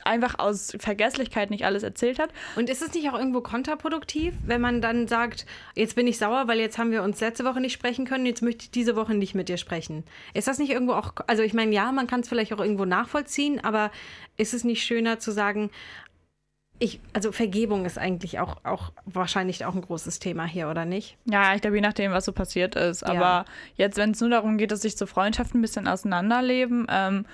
[0.03, 2.31] einfach aus Vergesslichkeit nicht alles erzählt hat.
[2.57, 5.45] Und ist es nicht auch irgendwo kontraproduktiv, wenn man dann sagt,
[5.75, 8.41] jetzt bin ich sauer, weil jetzt haben wir uns letzte Woche nicht sprechen können, jetzt
[8.41, 10.03] möchte ich diese Woche nicht mit dir sprechen.
[10.33, 12.83] Ist das nicht irgendwo auch, also ich meine, ja, man kann es vielleicht auch irgendwo
[12.83, 13.91] nachvollziehen, aber
[14.35, 15.69] ist es nicht schöner zu sagen,
[16.79, 21.17] ich, also Vergebung ist eigentlich auch, auch wahrscheinlich auch ein großes Thema hier, oder nicht?
[21.25, 23.03] Ja, ich glaube, je nachdem, was so passiert ist.
[23.03, 23.45] Aber ja.
[23.75, 27.25] jetzt, wenn es nur darum geht, dass sich so Freundschaften ein bisschen auseinanderleben, ähm,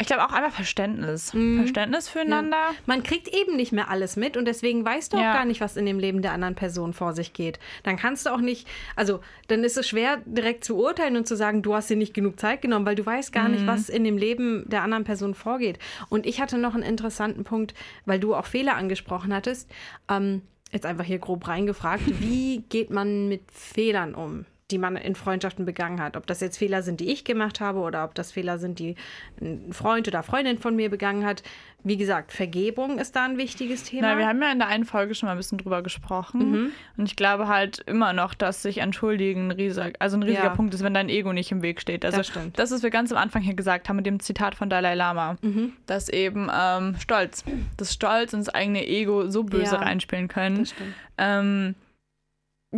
[0.00, 1.32] ich glaube auch einfach Verständnis.
[1.34, 1.58] Mhm.
[1.58, 2.56] Verständnis füreinander.
[2.56, 2.74] Ja.
[2.86, 5.76] Man kriegt eben nicht mehr alles mit und deswegen weißt du auch gar nicht, was
[5.76, 7.60] in dem Leben der anderen Person vor sich geht.
[7.84, 11.36] Dann kannst du auch nicht, also dann ist es schwer, direkt zu urteilen und zu
[11.36, 13.54] sagen, du hast dir nicht genug Zeit genommen, weil du weißt gar mhm.
[13.54, 15.78] nicht, was in dem Leben der anderen Person vorgeht.
[16.08, 19.70] Und ich hatte noch einen interessanten Punkt, weil du auch Fehler angesprochen hattest.
[20.10, 24.44] Ähm, jetzt einfach hier grob reingefragt, wie geht man mit Fehlern um?
[24.74, 26.16] Die man in Freundschaften begangen hat.
[26.16, 28.96] Ob das jetzt Fehler sind, die ich gemacht habe oder ob das Fehler sind, die
[29.40, 31.44] ein Freund oder Freundin von mir begangen hat.
[31.86, 34.14] Wie gesagt, Vergebung ist da ein wichtiges Thema.
[34.14, 36.50] Na, wir haben ja in der einen Folge schon mal ein bisschen drüber gesprochen.
[36.50, 36.72] Mhm.
[36.96, 40.54] Und ich glaube halt immer noch, dass sich entschuldigen ein riesiger, also ein riesiger Ja.
[40.56, 42.04] Punkt ist, wenn dein Ego nicht im Weg steht.
[42.04, 42.58] Also Das stimmt.
[42.58, 45.36] das, was wir ganz am Anfang hier gesagt haben mit dem Zitat von Dalai Lama,
[45.42, 45.74] Mhm.
[45.86, 47.44] dass eben ähm, Stolz,
[47.76, 49.82] das Stolz ins eigene Ego so böse Ja.
[49.82, 50.60] reinspielen können.
[50.60, 50.94] Das stimmt.
[51.18, 51.74] Ähm,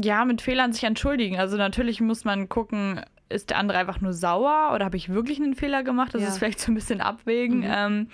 [0.03, 1.39] ja, mit Fehlern sich entschuldigen.
[1.39, 5.41] Also natürlich muss man gucken, ist der andere einfach nur sauer oder habe ich wirklich
[5.41, 6.15] einen Fehler gemacht?
[6.15, 6.29] Das Ja.
[6.29, 7.59] ist vielleicht so ein bisschen abwägen.
[7.61, 7.67] Mhm.
[7.69, 8.09] Ähm,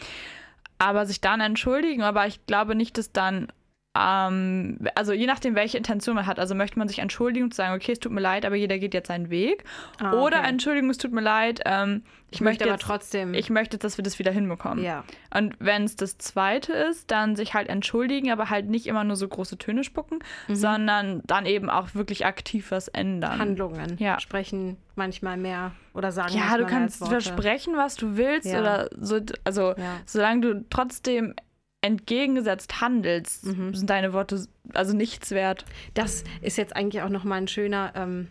[0.79, 3.49] aber sich dann entschuldigen, aber ich glaube nicht, dass dann,
[3.99, 6.39] ähm, also je nachdem, welche Intention man hat.
[6.39, 8.95] Also möchte man sich entschuldigen und sagen, okay, es tut mir leid, aber jeder geht
[8.95, 9.65] jetzt seinen Weg.
[10.01, 10.49] Ah, Oder okay.
[10.49, 13.35] Entschuldigung, es tut mir leid, ähm, ich, ich möchte aber jetzt, trotzdem.
[13.35, 14.83] ich möchte dass wir das wieder hinbekommen.
[14.83, 15.05] ja.
[15.37, 19.17] Und wenn es das zweite ist, dann sich halt entschuldigen, aber halt nicht immer nur
[19.17, 20.55] so große Töne spucken, Mhm.
[20.55, 23.39] sondern dann eben auch wirklich aktiv was ändern.
[23.39, 24.19] Handlungen Ja.
[24.21, 28.61] sprechen manchmal mehr oder sagen ja, du kannst versprechen, was du willst Ja.
[28.61, 30.01] oder so, also Ja.
[30.07, 31.35] solange du trotzdem
[31.83, 33.75] entgegengesetzt handelst, Mhm.
[33.75, 35.65] sind deine Worte also nichts wert.
[35.95, 38.29] Das ist jetzt eigentlich auch noch mal ein schöner, ähm,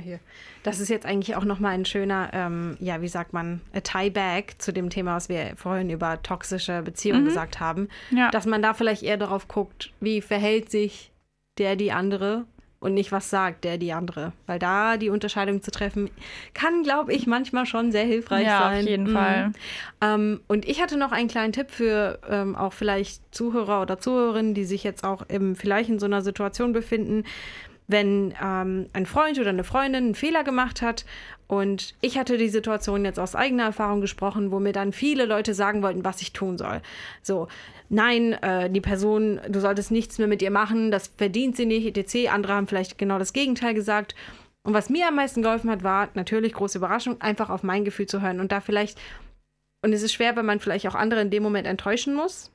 [0.00, 0.20] hier.
[0.62, 3.80] Das ist jetzt eigentlich auch noch mal ein schöner, ähm, ja, wie sagt man, a
[3.80, 7.28] tie-back zu dem Thema, was wir vorhin über toxische Beziehungen Mhm.
[7.28, 7.88] gesagt haben.
[8.10, 8.30] Ja.
[8.30, 11.12] Dass man da vielleicht eher darauf guckt, wie verhält sich
[11.58, 12.46] der, die andere
[12.82, 14.32] und nicht, was sagt der, die andere.
[14.46, 16.10] Weil da die Unterscheidung zu treffen,
[16.52, 18.82] kann, glaube ich, manchmal schon sehr hilfreich ja, sein.
[18.82, 19.14] auf jeden Mhm.
[19.14, 19.52] Fall.
[20.00, 24.54] Ähm, und ich hatte noch einen kleinen Tipp für ähm, auch vielleicht Zuhörer oder Zuhörerinnen,
[24.54, 27.24] die sich jetzt auch im, vielleicht in so einer Situation befinden,
[27.88, 31.04] wenn ähm, ein Freund oder eine Freundin einen Fehler gemacht hat.
[31.52, 35.52] Und ich hatte die Situation jetzt aus eigener Erfahrung gesprochen, wo mir dann viele Leute
[35.52, 36.80] sagen wollten, was ich tun soll.
[37.20, 37.46] So,
[37.90, 41.94] nein, äh, die Person, du solltest nichts mehr mit ihr machen, das verdient sie nicht,
[41.94, 42.30] etc.
[42.30, 44.14] Andere haben vielleicht genau das Gegenteil gesagt.
[44.62, 48.06] Und was mir am meisten geholfen hat, war natürlich große Überraschung, einfach auf mein Gefühl
[48.06, 48.98] zu hören und da vielleicht
[49.82, 52.50] und es ist schwer, wenn man vielleicht auch andere in dem Moment enttäuschen muss.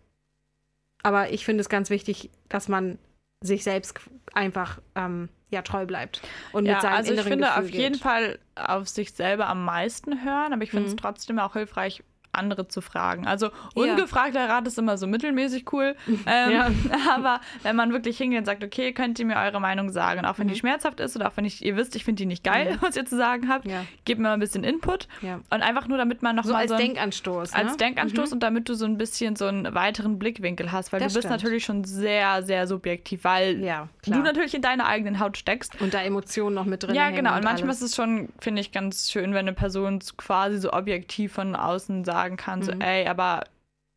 [1.03, 2.97] Aber ich finde es ganz wichtig, dass man
[3.43, 3.99] sich selbst
[4.33, 6.21] einfach ähm, ja, treu bleibt.
[6.51, 8.01] Und Ja, mit seinem also ich finde Gefühl auf jeden geht.
[8.01, 10.97] Fall auf sich selber am meisten hören, aber ich finde es Mhm.
[10.97, 12.03] trotzdem auch hilfreich,
[12.37, 13.27] andere zu fragen.
[13.27, 15.95] Also ungefragter Rat ist immer so mittelmäßig cool.
[16.25, 16.75] Ähm.
[17.13, 20.37] Aber wenn man wirklich hingeht und sagt, okay, könnt ihr mir eure Meinung sagen, auch
[20.39, 20.57] wenn die Mhm.
[20.59, 23.05] schmerzhaft ist oder auch wenn ich, ihr wisst, ich finde die nicht geil, was ihr
[23.05, 23.67] zu sagen habt,
[24.05, 25.07] gebt mir mal ein bisschen Input
[25.49, 27.53] und einfach nur, damit man So nochmal als so, ein, Denkanstoß.
[27.53, 27.77] als ne?
[27.77, 31.17] Denkanstoß und damit du so ein bisschen so einen weiteren Blickwinkel hast, weil Das du
[31.19, 31.41] bist stimmt.
[31.41, 35.79] natürlich schon sehr, sehr subjektiv, weil Ja, du natürlich in deiner eigenen Haut steckst.
[35.81, 37.31] und da Emotionen noch mit drin Ja, genau.
[37.31, 37.81] Und und manchmal alles.
[37.81, 42.03] ist es schon, finde ich, ganz schön, wenn eine Person quasi so objektiv von außen
[42.27, 42.81] sagen kann, so, Mhm.
[42.81, 43.43] ey, aber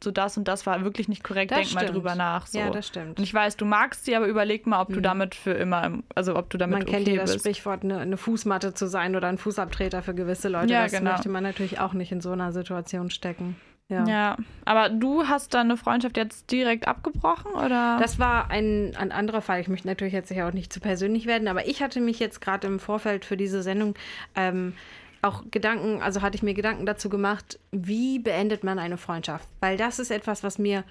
[0.02, 1.96] so das und das war wirklich nicht korrekt, Das denk mal stimmt.
[1.96, 2.46] drüber nach.
[2.46, 2.58] So.
[2.58, 3.18] Ja, das stimmt.
[3.18, 5.02] und ich weiß, du magst sie, aber überleg mal, ob du Mhm.
[5.02, 7.44] damit für immer, im- also ob du damit man kennt ja das bist.
[7.44, 10.72] Sprichwort, eine, eine Fußmatte zu sein oder ein Fußabtreter für gewisse Leute.
[10.72, 11.10] Ja, das genau.
[11.12, 13.56] möchte man natürlich auch nicht in so einer Situation stecken.
[13.88, 14.04] Ja.
[14.06, 14.36] Ja.
[14.64, 17.98] aber du hast deine Freundschaft jetzt direkt abgebrochen, oder?
[17.98, 19.60] Das war ein, ein anderer Fall.
[19.60, 22.68] Ich möchte natürlich jetzt auch nicht zu persönlich werden, aber ich hatte mich jetzt gerade
[22.68, 23.96] im Vorfeld für diese Sendung
[24.36, 24.74] ähm,
[25.22, 29.48] auch Gedanken, also hatte ich mir Gedanken dazu gemacht, wie beendet man eine Freundschaft?
[29.60, 30.84] Weil das ist etwas, was mir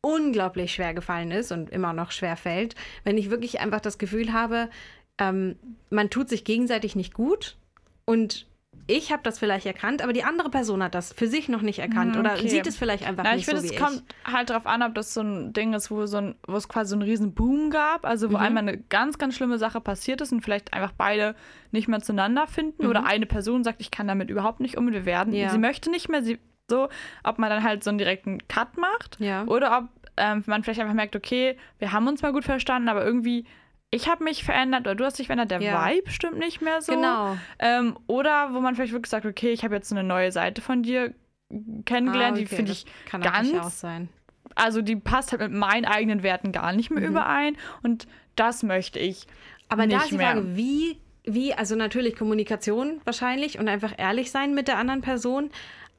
[0.00, 4.32] unglaublich schwer gefallen ist und immer noch schwer fällt, wenn ich wirklich einfach das Gefühl
[4.32, 4.68] habe,
[5.18, 5.56] ähm,
[5.90, 7.56] man tut sich gegenseitig nicht gut
[8.04, 8.46] und
[8.88, 11.78] ich habe das vielleicht erkannt, aber die andere Person hat das für sich noch nicht
[11.80, 12.48] erkannt Mhm, oder okay.
[12.48, 14.82] sieht es vielleicht einfach Na, ich nicht finde, so wie es kommt halt darauf an,
[14.82, 17.34] ob das so ein Ding ist, wo, so ein, wo es quasi so einen riesen
[17.34, 18.42] Boom gab, also wo Mhm.
[18.42, 21.34] einmal eine ganz, ganz schlimme Sache passiert ist und vielleicht einfach beide
[21.72, 22.90] nicht mehr zueinander finden Mhm.
[22.90, 25.50] oder eine Person sagt, ich kann damit überhaupt nicht um, wir werden, Ja.
[25.50, 26.38] sie möchte nicht mehr, sie
[26.70, 26.88] so,
[27.24, 29.26] ob man dann halt so einen direkten Cut macht ich.
[29.26, 29.44] Ja.
[29.46, 29.84] oder ob
[30.16, 33.46] ähm, man vielleicht einfach merkt, okay, wir haben uns mal gut verstanden, aber irgendwie
[33.90, 35.86] ich habe mich verändert oder du hast dich verändert, der Ja.
[35.86, 36.92] Vibe stimmt nicht mehr so.
[36.92, 37.36] Genau.
[37.58, 40.82] Ähm, oder wo man vielleicht wirklich sagt, okay, ich habe jetzt eine neue Seite von
[40.82, 41.14] dir
[41.84, 44.08] kennengelernt, Ah, die okay, finde das ich kann natürlich ganz auch sein.
[44.56, 47.10] also die passt halt mit meinen eigenen Werten gar nicht mehr Mhm.
[47.10, 49.26] überein und das möchte ich.
[49.68, 50.32] Aber da nicht ist die mehr.
[50.32, 55.50] Frage, wie, wie, also natürlich Kommunikation wahrscheinlich und einfach ehrlich sein mit der anderen Person.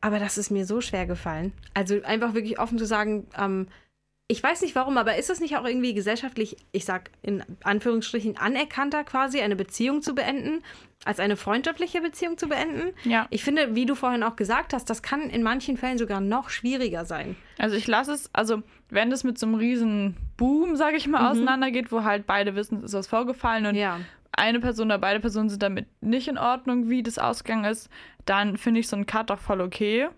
[0.01, 1.53] Aber das ist mir so schwer gefallen.
[1.73, 3.67] Also einfach wirklich offen zu sagen, ähm,
[4.29, 8.37] ich weiß nicht warum, aber ist es nicht auch irgendwie gesellschaftlich, ich sag in Anführungsstrichen,
[8.37, 10.63] anerkannter quasi, eine Beziehung zu beenden,
[11.05, 12.93] als eine freundschaftliche Beziehung zu beenden?
[13.05, 13.27] Ja.
[13.29, 16.49] Ich finde, wie du vorhin auch gesagt hast, das kann in manchen Fällen sogar noch
[16.49, 17.37] schwieriger sein.
[17.57, 21.21] Also ich lasse es, also wenn das mit so einem riesen Boom, sage ich mal,
[21.21, 21.27] Mhm.
[21.27, 24.01] auseinandergeht, wo halt beide wissen, es ist was vorgefallen und Ja.
[24.33, 27.89] eine Person oder beide Personen sind damit nicht in Ordnung, wie das ausgegangen ist,
[28.25, 30.09] dann finde ich so einen Cut auch voll okay.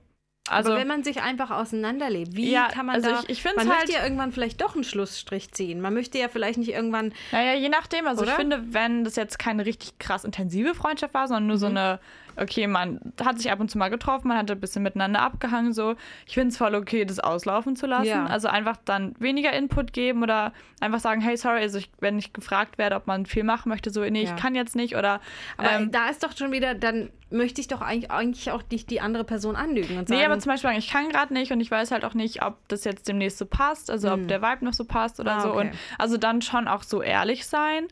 [0.47, 3.19] Also, Aber wenn man sich einfach auseinanderlebt, wie Ja, kann man also da...
[3.27, 5.79] ich- ich man halt- möchte ja irgendwann vielleicht doch einen Schlussstrich ziehen.
[5.79, 7.13] Man möchte ja vielleicht nicht irgendwann...
[7.31, 8.07] Naja, je nachdem.
[8.07, 8.31] Also Oder?
[8.31, 11.59] ich finde, wenn das jetzt keine richtig krass intensive Freundschaft war, sondern nur Mhm.
[11.59, 11.99] so eine,
[12.35, 15.73] okay, man hat sich ab und zu mal getroffen, man hat ein bisschen miteinander abgehangen,
[15.73, 15.95] so.
[16.25, 18.05] Ich finde es voll okay, das auslaufen zu lassen.
[18.07, 18.25] Ja.
[18.25, 22.33] Also einfach dann weniger Input geben oder einfach sagen, hey, sorry, also ich, wenn ich
[22.33, 24.29] gefragt werde, ob man viel machen möchte, so, nee, Ja.
[24.29, 25.21] ich kann jetzt nicht oder
[25.57, 28.89] Aber ähm, da ist doch schon wieder, dann möchte ich doch eigentlich, eigentlich auch nicht
[28.89, 30.19] die andere Person anlügen und sagen...
[30.19, 32.41] Nee, aber zum Beispiel sagen, ich kann gerade nicht und ich weiß halt auch nicht,
[32.43, 35.39] ob das jetzt demnächst so passt, also ob der Vibe noch so passt oder Hm.
[35.39, 35.49] Ah, so.
[35.53, 35.59] okay.
[35.59, 37.87] Und also dann schon auch so ehrlich sein.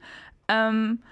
[0.48, 1.04] Ähm,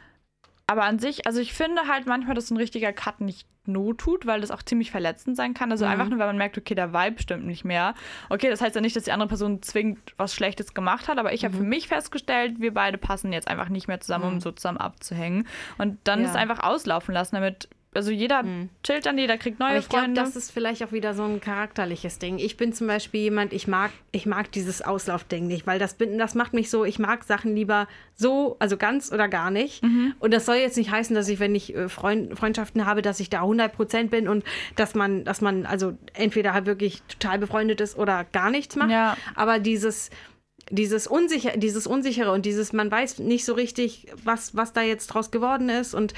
[0.68, 4.26] aber an sich, also ich finde halt manchmal, dass ein richtiger Cut nicht not tut,
[4.26, 5.70] weil das auch ziemlich verletzend sein kann.
[5.70, 5.74] Mhm.
[5.74, 7.94] Also einfach nur, weil man merkt, okay, der Vibe stimmt nicht mehr.
[8.30, 11.34] Okay, das heißt ja nicht, dass die andere Person zwingend was Schlechtes gemacht hat, aber
[11.34, 11.46] ich Mhm.
[11.48, 14.78] habe für mich festgestellt, wir beide passen jetzt einfach nicht mehr zusammen, um so zusammen
[14.78, 15.48] abzuhängen.
[15.78, 16.26] Und dann Ja.
[16.28, 18.44] ist einfach auslaufen lassen, damit, also jeder
[18.84, 20.22] chillt dann, jeder kriegt neue Aber ich glaube, Freunde.
[20.22, 22.38] das ist vielleicht auch wieder so ein charakterliches Ding.
[22.38, 26.36] Ich bin zum Beispiel jemand, ich mag, ich mag dieses Auslaufding nicht, weil das, das
[26.36, 29.84] macht mich so, ich mag Sachen lieber so, also ganz oder gar nicht.
[29.84, 30.14] Mhm.
[30.20, 33.20] Und das soll jetzt nicht heißen, dass ich, wenn ich äh, Freund, Freundschaften habe, dass
[33.20, 34.44] ich da 100% bin und
[34.76, 38.92] dass man, dass man also entweder halt wirklich total befreundet ist oder gar nichts macht.
[38.92, 39.18] Ja.
[39.36, 40.10] Aber dieses,
[40.70, 45.08] dieses, Unsicher, dieses Unsichere und dieses, man weiß nicht so richtig, was, was da jetzt
[45.08, 45.94] draus geworden ist.
[45.94, 46.14] Und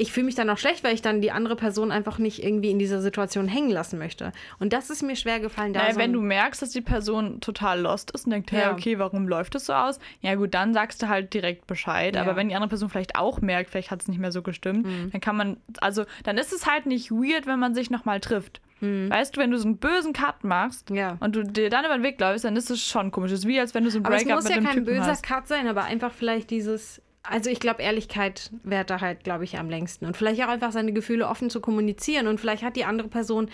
[0.00, 2.70] ich fühle mich dann auch schlecht, weil ich dann die andere Person einfach nicht irgendwie
[2.70, 4.32] in dieser Situation hängen lassen möchte.
[4.58, 5.72] Und das ist mir schwer gefallen.
[5.72, 8.60] Da Naja, so wenn du merkst, dass die Person total lost ist und denkt, hey,
[8.62, 8.72] Ja.
[8.72, 9.98] okay, warum läuft das so aus?
[10.22, 12.16] Ja gut, dann sagst du halt direkt Bescheid.
[12.16, 12.22] Ja.
[12.22, 14.86] Aber wenn die andere Person vielleicht auch merkt, vielleicht hat es nicht mehr so gestimmt,
[14.86, 15.10] Mhm.
[15.12, 18.60] dann kann man, also dann ist es halt nicht weird, wenn man sich nochmal trifft.
[18.82, 20.88] Weißt du, wenn du so einen bösen Cut machst.
[20.88, 21.18] Ja.
[21.20, 23.30] und du dir dann über den Weg läufst, dann ist es schon komisch.
[23.30, 24.66] Das ist wie, als wenn du so ein aber es Breakup muss mit ja einem
[24.68, 25.22] kein Typen böser hast.
[25.22, 27.02] Cut sein, aber einfach vielleicht dieses.
[27.22, 30.06] Also ich glaube, Ehrlichkeit währt da halt, glaube ich, am längsten.
[30.06, 32.26] Und vielleicht auch einfach seine Gefühle offen zu kommunizieren.
[32.26, 33.50] Und vielleicht hat die andere Person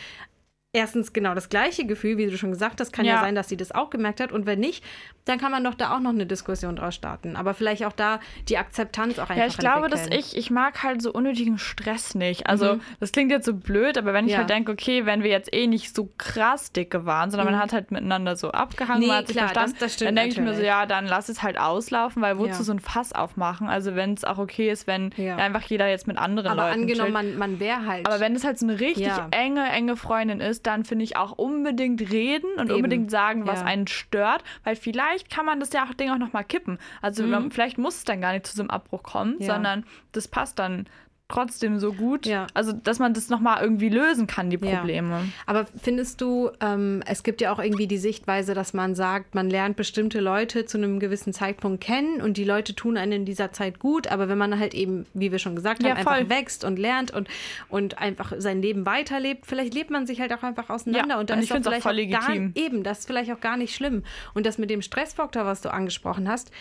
[0.77, 2.93] erstens genau das gleiche Gefühl, wie du schon gesagt hast.
[2.93, 3.15] Kann ja.
[3.15, 3.21] Ja.
[3.21, 4.31] sein, dass sie das auch gemerkt hat.
[4.33, 4.85] Und wenn nicht,
[5.25, 7.35] dann kann man doch da auch noch eine Diskussion draus starten.
[7.37, 10.21] Aber vielleicht auch da die Akzeptanz auch einfach Ja, ich glaube, dass entwickeln.
[10.33, 12.47] ich, ich mag halt so unnötigen Stress nicht.
[12.49, 14.33] Also, das klingt jetzt so blöd, aber wenn ich Mhm.
[14.33, 14.39] Ja.
[14.39, 17.73] halt denke, okay, wenn wir jetzt eh nicht so krass dicke waren, sondern man hat
[17.73, 19.01] halt miteinander so abgehangen, Mhm.
[19.01, 20.87] Nee, man hat sich klar, verstanden, das- das stimmt dann denke ich mir so, ja,
[20.87, 22.63] dann lass es halt auslaufen, weil wozu Ja.
[22.63, 23.69] so ein Fass aufmachen?
[23.69, 27.13] Also, wenn es auch okay ist, wenn einfach jeder jetzt mit anderen Aber Leuten angenommen,
[27.15, 27.39] chillt.
[27.39, 28.07] man, man wäre halt.
[28.07, 31.33] Aber wenn es halt so eine richtig enge, enge Freundin ist, dann finde ich auch
[31.33, 32.77] unbedingt reden und Eben.
[32.77, 33.67] unbedingt sagen, was Ja.
[33.67, 36.79] einen stört, weil vielleicht kann man das ja auch Ding auch nochmal kippen.
[37.03, 39.43] Also man- vielleicht muss es dann gar nicht zu so einem Abbruch kommen, Mhm.
[39.43, 39.55] Ja.
[39.55, 40.87] sondern das passt dann
[41.29, 42.25] trotzdem so gut.
[42.25, 42.47] Ja.
[42.55, 44.77] Also, dass man das nochmal irgendwie lösen kann, die Ja.
[44.79, 45.25] Probleme.
[45.47, 49.51] Aber findest du, ähm, es gibt ja auch irgendwie die Sichtweise, dass man sagt, man
[49.51, 53.51] lernt bestimmte Leute zu einem gewissen Zeitpunkt kennen und die Leute tun einen in dieser
[53.53, 56.13] Zeit gut, aber wenn man halt eben, wie wir schon gesagt haben, Ja, voll.
[56.13, 57.29] einfach wächst und lernt und,
[57.69, 61.31] und einfach sein Leben weiterlebt, vielleicht lebt man sich halt auch einfach auseinander Ja, und
[61.31, 62.53] da und ist auch vielleicht voll gar, legitim.
[62.55, 64.05] eben, das ist vielleicht auch gar nicht schlimm.
[64.35, 66.53] Und das mit dem Stressfaktor, was du angesprochen hast,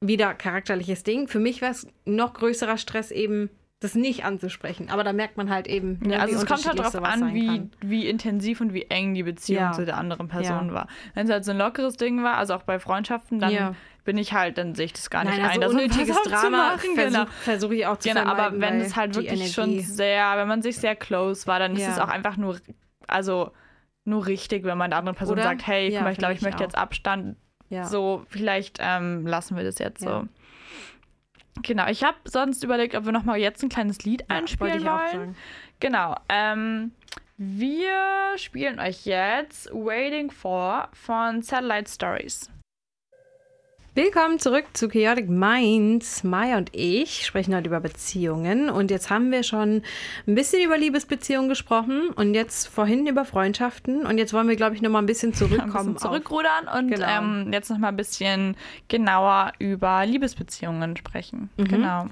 [0.00, 1.28] wieder charakterliches Ding.
[1.28, 3.48] Für mich wäre es noch größerer Stress eben,
[3.82, 4.90] das nicht anzusprechen.
[4.90, 7.68] Aber da merkt man halt eben, ne, Ja, also es kommt halt darauf an, wie,
[7.80, 9.72] wie intensiv und wie eng die Beziehung Ja.
[9.72, 10.74] zu der anderen Person Ja.
[10.74, 10.88] war.
[11.14, 14.32] Wenn es halt so ein lockeres Ding war, also auch bei Freundschaften, dann bin ich
[14.32, 15.62] halt, dann sehe ich das gar nicht Nein, ein.
[15.62, 17.24] also ein unnötiges Fass Drama aufzumachen, genau.
[17.26, 20.62] versuche versuch ich auch zu Genau, aber wenn es halt wirklich schon sehr, wenn man
[20.62, 22.58] sich sehr close war, dann ist es auch einfach nur,
[23.06, 23.52] also
[24.04, 25.44] nur richtig, wenn man der anderen Person Oder?
[25.44, 26.66] sagt, hey, guck mal, ich glaube, ich möchte auch.
[26.66, 27.36] jetzt Abstand.
[27.84, 30.26] So, vielleicht ähm, lassen wir das jetzt so.
[31.62, 34.84] Genau, ich habe sonst überlegt, ob wir noch mal jetzt ein kleines Lied Ja, einspielen
[34.84, 35.36] wollen.
[35.80, 36.14] Genau.
[36.28, 36.92] Ähm,
[37.36, 42.50] wir spielen euch jetzt Waiting for von Satellite Stories.
[43.94, 46.24] Willkommen zurück zu Chaotic Minds.
[46.24, 49.82] Maya und ich sprechen heute über Beziehungen und jetzt haben wir schon
[50.26, 54.74] ein bisschen über Liebesbeziehungen gesprochen und jetzt vorhin über Freundschaften und jetzt wollen wir, glaube
[54.74, 55.72] ich, noch mal ein bisschen Ein zurückkommen.
[55.94, 57.06] bisschen zurückrudern und Genau.
[57.06, 58.56] ähm, jetzt noch mal ein bisschen
[58.88, 61.50] genauer über Liebesbeziehungen sprechen.
[61.58, 62.04] Genau.
[62.04, 62.08] Auf.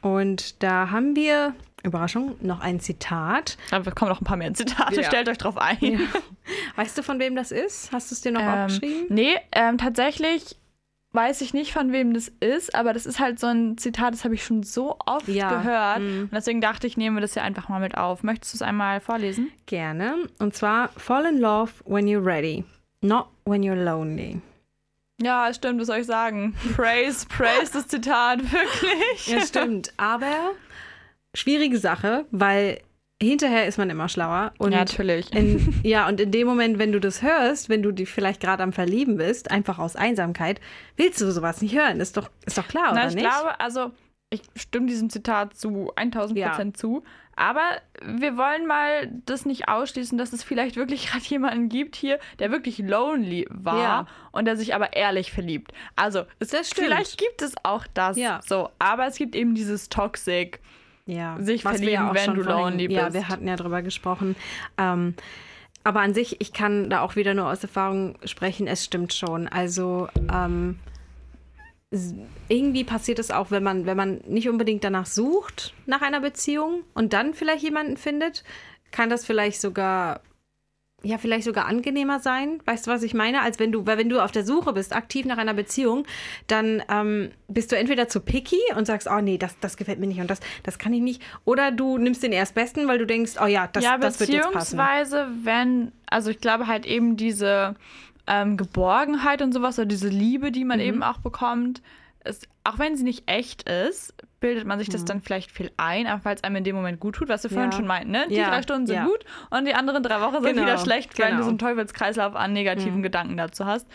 [0.00, 1.52] Und da haben wir,
[1.82, 3.58] Überraschung, noch ein Zitat.
[3.70, 4.94] Aber kommen noch ein paar mehr Zitate.
[5.02, 5.02] Ja.
[5.02, 6.08] Stellt euch drauf ein.
[6.76, 7.92] Weißt du, von wem das ist?
[7.92, 9.06] Hast du es dir noch Ähm, aufgeschrieben?
[9.10, 10.56] nee, ähm, tatsächlich
[11.18, 14.22] weiß ich nicht, von wem das ist, aber das ist halt so ein Zitat, das
[14.24, 15.98] habe ich schon so oft Ja, gehört.
[16.00, 16.20] mhm.
[16.22, 18.22] Und deswegen dachte ich, nehmen wir das ja einfach mal mit auf.
[18.22, 19.50] Möchtest du es einmal vorlesen?
[19.66, 20.14] Gerne.
[20.38, 22.64] Und zwar, fall in love when you're ready,
[23.00, 24.40] not when you're lonely.
[25.20, 26.54] Ja, stimmt, was soll ich sagen?
[26.76, 29.26] Praise, praise das Zitat, wirklich.
[29.26, 29.92] Ja, stimmt.
[29.96, 30.52] Aber
[31.34, 32.78] schwierige Sache, weil
[33.20, 34.52] hinterher ist man immer schlauer.
[34.58, 35.32] Und Ja, natürlich.
[35.34, 38.62] In, ja, und in dem Moment, wenn du das hörst, wenn du dich vielleicht gerade
[38.62, 40.60] am Verlieben bist, einfach aus Einsamkeit,
[40.96, 42.00] willst du sowas nicht hören.
[42.00, 43.26] Ist doch, ist doch klar, Na, oder ich nicht?
[43.28, 43.90] glaube, also
[44.30, 46.50] ich stimme diesem Zitat zu 1000 Ja.
[46.50, 47.02] Prozent zu.
[47.34, 47.62] Aber
[48.04, 52.50] wir wollen mal das nicht ausschließen, dass es vielleicht wirklich gerade jemanden gibt hier, der
[52.50, 54.06] wirklich lonely war Ja.
[54.32, 55.72] und der sich aber ehrlich verliebt.
[55.96, 58.16] Also, es, vielleicht gibt es auch das.
[58.16, 58.40] Ja.
[58.46, 60.60] So, aber es gibt eben dieses Toxic.
[61.08, 61.36] Ja.
[61.40, 63.14] sich Was verlieben, wenn schon du lonely Ja, bist.
[63.14, 64.36] wir hatten ja drüber gesprochen.
[64.76, 65.14] Ähm,
[65.82, 69.48] aber an sich, ich kann da auch wieder nur aus Erfahrung sprechen, es stimmt schon.
[69.48, 70.78] Also ähm,
[72.48, 76.82] irgendwie passiert es auch, wenn man, wenn man nicht unbedingt danach sucht, nach einer Beziehung
[76.94, 78.44] und dann vielleicht jemanden findet,
[78.90, 80.20] kann das vielleicht sogar
[81.04, 82.60] ja, vielleicht sogar angenehmer sein.
[82.64, 83.40] Weißt du, was ich meine?
[83.42, 86.04] Als wenn du, weil wenn du auf der Suche bist, aktiv nach einer Beziehung,
[86.48, 90.08] dann ähm, bist du entweder zu picky und sagst, oh nee, das, das gefällt mir
[90.08, 91.22] nicht und das, das kann ich nicht.
[91.44, 94.50] Oder du nimmst den Erstbesten, weil du denkst, oh ja, das, ja, das wird jetzt
[94.50, 94.76] passen.
[94.76, 97.76] beziehungsweise, wenn, also ich glaube halt eben diese
[98.26, 100.68] ähm, Geborgenheit und sowas oder diese Liebe, die Mhm.
[100.68, 101.80] man eben auch bekommt,
[102.24, 106.06] ist, auch wenn sie nicht echt ist, bildet man sich das dann vielleicht viel ein,
[106.22, 107.70] weil es einem in dem Moment gut tut, was wir vorhin.
[107.72, 107.76] Ja.
[107.76, 108.26] schon meinten, ne?
[108.28, 109.04] Die Ja, drei Stunden sind ja.
[109.04, 111.38] gut und die anderen drei Wochen sind Genau, wieder schlecht, weil genau.
[111.38, 113.02] du so einen Teufelskreislauf an negativen Mhm.
[113.02, 113.86] Gedanken dazu hast.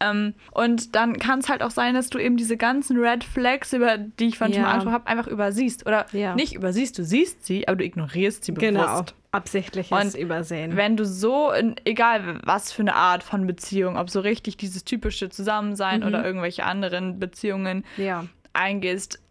[0.00, 3.72] Ähm, und dann kann es halt auch sein, dass du eben diese ganzen Red Flags,
[3.72, 5.86] über die ich vorhin schon mal angesprochen habe, einfach übersiehst.
[5.86, 8.68] Oder nicht übersiehst, du siehst sie, aber du ignorierst sie bewusst.
[8.74, 9.02] Genau.
[9.30, 10.76] Absichtliches Und Übersehen.
[10.76, 14.84] Wenn du so, in, egal was für eine Art von Beziehung, ob so richtig dieses
[14.84, 16.06] typische Zusammensein Mhm.
[16.06, 18.26] oder irgendwelche anderen Beziehungen ja.
[18.52, 19.21] eingehst,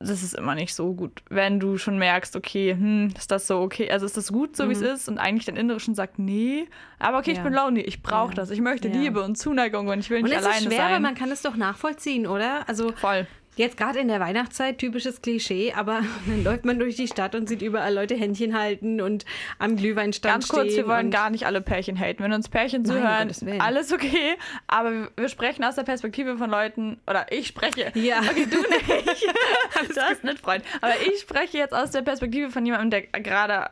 [0.00, 1.22] das ist immer nicht so gut.
[1.28, 4.68] Wenn du schon merkst, okay, hm, ist das so okay, also ist das gut, so
[4.68, 6.68] wie es ist und eigentlich dein Innere schon sagt, nee,
[7.00, 7.44] aber okay, ich Mhm.
[7.44, 7.50] Ja.
[7.50, 8.34] bin lonely, ich brauche Ja.
[8.34, 8.94] das, ich möchte Ja.
[8.94, 11.02] Liebe und Zuneigung und ich will Und nicht es alleine ist schwer, sein.
[11.02, 12.68] man kann es doch nachvollziehen, oder?
[12.68, 13.26] Also Voll.
[13.58, 17.48] Jetzt gerade in der Weihnachtszeit, typisches Klischee, aber dann läuft man durch die Stadt und
[17.48, 19.24] sieht überall Leute Händchen halten und
[19.58, 22.22] am Glühweinstand Ganz kurz, wir stehen wollen gar nicht alle Pärchen haten.
[22.22, 24.36] Wenn uns Pärchen zuhören, alles okay.
[24.68, 27.90] Aber wir- sprechen aus der Perspektive von Leuten, oder ich spreche.
[27.94, 28.20] Ja.
[28.30, 29.24] Okay, du nicht.
[29.94, 30.62] du hast nicht Freund.
[30.80, 33.70] Aber ich spreche jetzt aus der Perspektive von jemandem, der gerade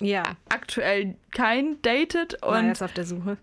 [0.00, 2.42] Ja, aktuell kein datet.
[2.42, 3.36] und Und, ist auf der Suche.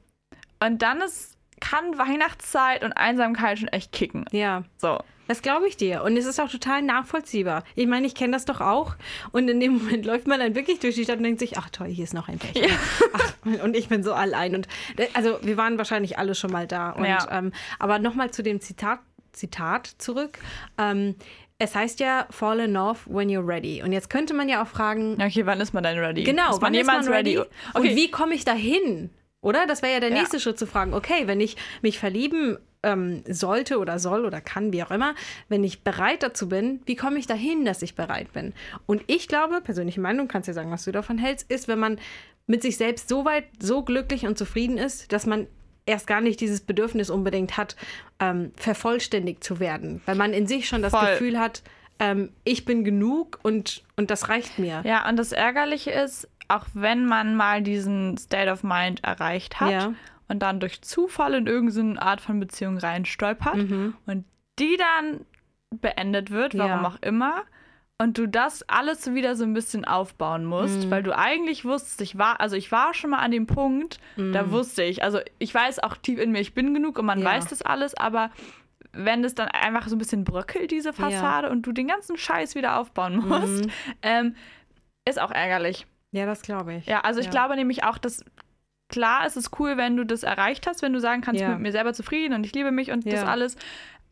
[0.60, 4.26] und dann ist, kann Weihnachtszeit und Einsamkeit schon echt kicken.
[4.32, 4.64] Ja.
[4.78, 5.00] So.
[5.28, 6.04] Das glaube ich dir.
[6.04, 7.64] Und es ist auch total nachvollziehbar.
[7.76, 8.96] Ich meine, ich kenne das doch auch.
[9.34, 11.70] Und in dem Moment läuft man dann wirklich durch die Stadt und denkt sich, ach
[11.70, 12.72] toll, hier ist noch ein Pärchen.
[13.14, 13.34] Ach,
[13.64, 14.56] und ich bin so allein.
[14.56, 16.92] Und äh, also wir waren wahrscheinlich alle schon mal da.
[16.92, 17.28] Und, Ja.
[17.32, 19.00] ähm, aber nochmal zu dem Zitat,
[19.34, 20.40] Zitat zurück.
[20.78, 21.16] Ähm,
[21.60, 23.82] es heißt ja, fall in love when you're ready.
[23.84, 26.24] Und jetzt könnte man ja auch fragen, Okay, wann ist man denn ready?
[26.24, 27.38] Genau, ist wann ist man ready?
[27.40, 27.48] Okay.
[27.74, 29.10] Und wie komme ich da hin?
[29.48, 29.66] Oder?
[29.66, 30.16] Das wäre ja der Ja.
[30.20, 34.74] nächste Schritt zu fragen, okay, wenn ich mich verlieben ähm, sollte oder soll oder kann,
[34.74, 35.16] wie auch immer,
[35.48, 38.54] wenn ich bereit dazu bin, wie komme ich dahin, dass ich bereit bin?
[38.86, 41.98] Und ich glaube, persönliche Meinung, kannst ja sagen, was du davon hältst, ist, wenn man
[42.46, 45.48] mit sich selbst so weit, so glücklich und zufrieden ist, dass man
[45.86, 47.78] erst gar nicht dieses Bedürfnis unbedingt hat,
[48.20, 50.02] ähm, vervollständigt zu werden.
[50.06, 51.08] Weil man in sich schon das Voll.
[51.12, 51.64] Gefühl hat,
[52.00, 54.84] ähm, ich bin genug und, und das reicht mir.
[54.86, 59.72] Ja, und das Ärgerliche ist, auch wenn man mal diesen State of Mind erreicht hat
[59.72, 59.94] Ja.
[60.28, 63.94] und dann durch Zufall in irgendeine Art von Beziehung reinstolpert Mhm.
[64.06, 64.26] und
[64.60, 65.26] die dann
[65.82, 66.88] beendet wird, warum Ja.
[66.88, 67.44] auch immer,
[68.00, 70.92] und du das alles wieder so ein bisschen aufbauen musst, Mhm.
[70.92, 74.52] weil du eigentlich wusstest, ich war, also ich war schon mal an dem Punkt, da
[74.52, 77.26] wusste ich, also ich weiß auch tief in mir, ich bin genug und man Mhm.
[77.26, 77.32] Ja.
[77.32, 78.30] weiß das alles, aber
[78.94, 82.56] wenn es dann einfach so ein bisschen bröckelt, diese Fassade, und du den ganzen Scheiß
[82.56, 83.72] wieder aufbauen musst, Mhm.
[84.04, 84.36] ähm,
[85.06, 85.86] ist auch ärgerlich.
[86.12, 86.86] Ja, das glaube ich.
[86.86, 87.32] Ja, also ich Ja.
[87.32, 88.24] glaube nämlich auch, dass
[88.90, 91.50] klar ist es cool, wenn du das erreicht hast, wenn du sagen kannst, ich Ja.
[91.50, 93.28] bin mit mir selber zufrieden und ich liebe mich und das Ja.
[93.28, 93.56] alles.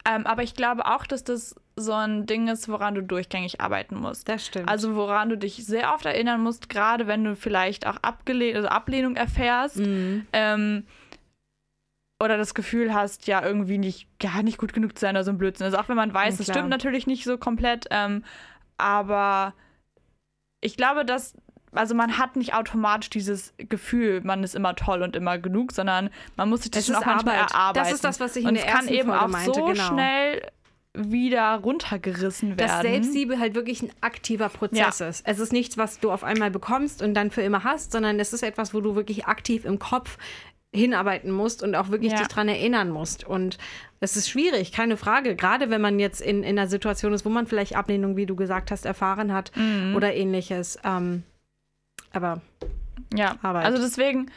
[0.08, 3.96] Ähm, aber ich glaube auch, dass das so ein Ding ist, woran du durchgängig arbeiten
[3.96, 4.30] musst.
[4.30, 4.70] Das stimmt.
[4.70, 8.68] Also woran du dich sehr oft erinnern musst, gerade wenn du vielleicht auch abgelehnt, also
[8.68, 9.78] Ablehnung erfährst.
[9.78, 10.28] Mhm.
[10.32, 10.86] Ähm,
[12.24, 15.32] oder das Gefühl hast, ja, irgendwie nicht, gar nicht gut genug zu sein oder so
[15.32, 15.66] ein Blödsinn.
[15.66, 16.58] Also auch wenn man weiß, Ja, das klar.
[16.58, 18.24] stimmt natürlich nicht so komplett, ähm,
[18.78, 19.54] aber
[20.62, 21.36] ich glaube, dass,
[21.76, 26.10] also man hat nicht automatisch dieses Gefühl, man ist immer toll und immer genug, sondern
[26.36, 27.52] man muss sich das schon auch manchmal Arbeit.
[27.52, 27.86] erarbeiten.
[27.86, 29.54] Das ist das, was ich in und der es kann ersten eben Folge auch meinte,
[29.54, 29.84] so genau.
[29.88, 30.42] schnell
[30.98, 32.58] wieder runtergerissen werden.
[32.58, 35.08] dass Selbstliebe halt wirklich ein aktiver Prozess Ja.
[35.10, 35.28] ist.
[35.28, 38.32] Es ist nichts, was du auf einmal bekommst und dann für immer hast, sondern es
[38.32, 40.18] ist etwas, wo du wirklich aktiv im Kopf
[40.74, 42.20] hinarbeiten musst und auch wirklich Ja.
[42.20, 43.24] dich dran erinnern musst.
[43.26, 43.58] Und
[44.00, 45.36] es ist schwierig, keine Frage.
[45.36, 48.36] Gerade wenn man jetzt in, in einer Situation ist, wo man vielleicht Ablehnung, wie du
[48.36, 49.96] gesagt hast, erfahren hat Mhm.
[49.96, 50.78] oder ähnliches.
[50.84, 51.24] Ähm,
[52.16, 52.42] aber
[53.14, 53.66] Ja, Arbeit.
[53.66, 54.32] also deswegen,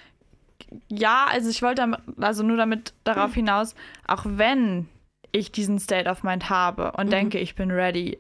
[0.89, 3.74] ja, also ich wollte also nur damit darauf hinaus,
[4.07, 4.89] auch wenn
[5.33, 7.11] ich diesen State of Mind habe und Mhm.
[7.11, 8.18] denke, ich bin ready,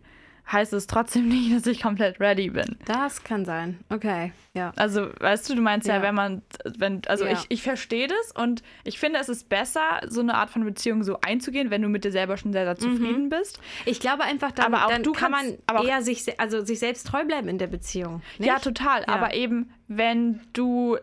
[0.50, 2.78] heißt es trotzdem nicht, dass ich komplett ready bin.
[2.86, 3.78] Das kann sein.
[3.90, 4.72] Okay, ja.
[4.76, 6.02] Also, weißt du, du meinst ja, Ja.
[6.02, 6.42] wenn man,
[6.78, 7.32] wenn, also Ja.
[7.32, 11.02] ich, ich verstehe das und ich finde, es ist besser, so eine Art von Beziehung
[11.04, 13.60] so einzugehen, wenn du mit dir selber schon sehr, sehr zufrieden bist.
[13.84, 16.78] Ich glaube einfach, dann, Aber auch dann du kann kannst- man eher sich, also sich
[16.78, 18.22] selbst treu bleiben in der Beziehung.
[18.38, 18.48] Nicht?
[18.48, 19.00] Ja, total.
[19.02, 19.08] Ja.
[19.08, 20.96] Aber eben, wenn du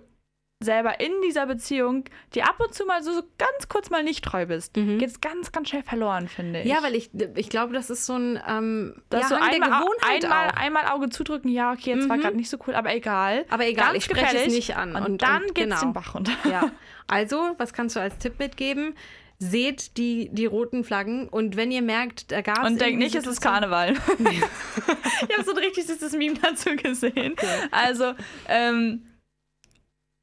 [0.66, 2.03] selber in dieser Beziehung
[2.34, 5.22] dir ab und zu mal so, so ganz kurz mal nicht treu bist, geht es
[5.22, 6.66] ganz, ganz schnell verloren, finde ich.
[6.66, 6.72] Mhm.
[6.72, 10.26] Ja, weil ich, ich glaube, das ist so ein ähm, das ja, so einmal, Gewohnheit
[10.26, 10.51] einmal, auch.
[10.53, 10.57] Mhm.
[10.57, 13.45] einmal Auge zudrücken, ja, okay, jetzt war gerade nicht so cool, aber egal.
[13.49, 14.95] Aber egal, Ganz ich spreche es nicht an.
[14.95, 15.80] Und, Und- dann und geht's genau.
[15.82, 16.34] den Bach runter.
[16.49, 16.70] Ja.
[17.07, 18.95] Also, was kannst du als Tipp mitgeben?
[19.38, 22.68] Seht die, die roten Flaggen und wenn ihr merkt, da gab es.
[22.72, 23.91] Und denkt nicht, es ist Karneval.
[24.18, 27.36] ich habe so ein richtig süßes Meme dazu gesehen.
[27.70, 28.13] Also,
[28.47, 29.05] ähm,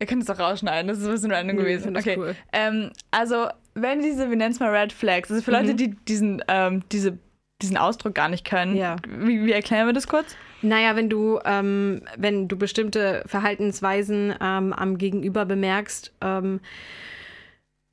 [0.03, 1.97] ihr könnt es auch rausschneiden, das ist ein bisschen random gewesen.
[1.97, 2.17] Okay.
[2.19, 2.35] cool.
[2.53, 5.77] Ähm, also, wenn diese, wir nennen es mal Red Flags, also für Leute, Mhm.
[5.77, 7.19] die diesen, ähm, diese,
[7.63, 8.97] diesen Ausdruck gar nicht können, Ja.
[9.09, 10.37] wie, wie erklären wir das kurz?
[10.61, 16.61] Naja, wenn du, ähm, wenn du bestimmte Verhaltensweisen ähm, am Gegenüber bemerkst, ähm,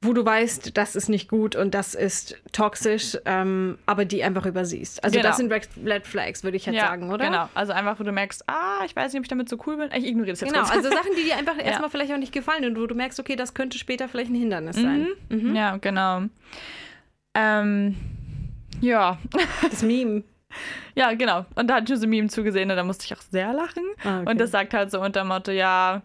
[0.02, 4.45] wo du weißt, das ist nicht gut und das ist toxisch, ähm, aber die einfach
[4.45, 5.04] übersiehst.
[5.04, 5.28] Also Genau.
[5.28, 7.26] das sind Red Flags, würde ich jetzt sagen, oder?
[7.26, 9.76] Genau, also einfach, wo du merkst, ah, ich weiß nicht, ob ich damit so cool
[9.76, 9.89] bin.
[9.93, 10.76] Ich ignoriere das jetzt Genau, kurz.
[10.78, 13.36] also Sachen, die dir einfach erstmal vielleicht auch nicht gefallen und wo du merkst, okay,
[13.36, 15.08] das könnte später vielleicht ein Hindernis sein.
[15.28, 15.54] Mhm.
[15.54, 16.22] Ja, genau.
[17.36, 17.95] Ähm,
[18.82, 19.18] ja.
[19.70, 20.24] Das Meme.
[20.95, 21.45] Ja, genau.
[21.54, 23.84] Und da hatte ich so ein Meme zugesehen und da musste ich auch sehr lachen.
[24.04, 24.32] Ah, okay.
[24.32, 26.02] Und das sagt halt so unter Motto, ja,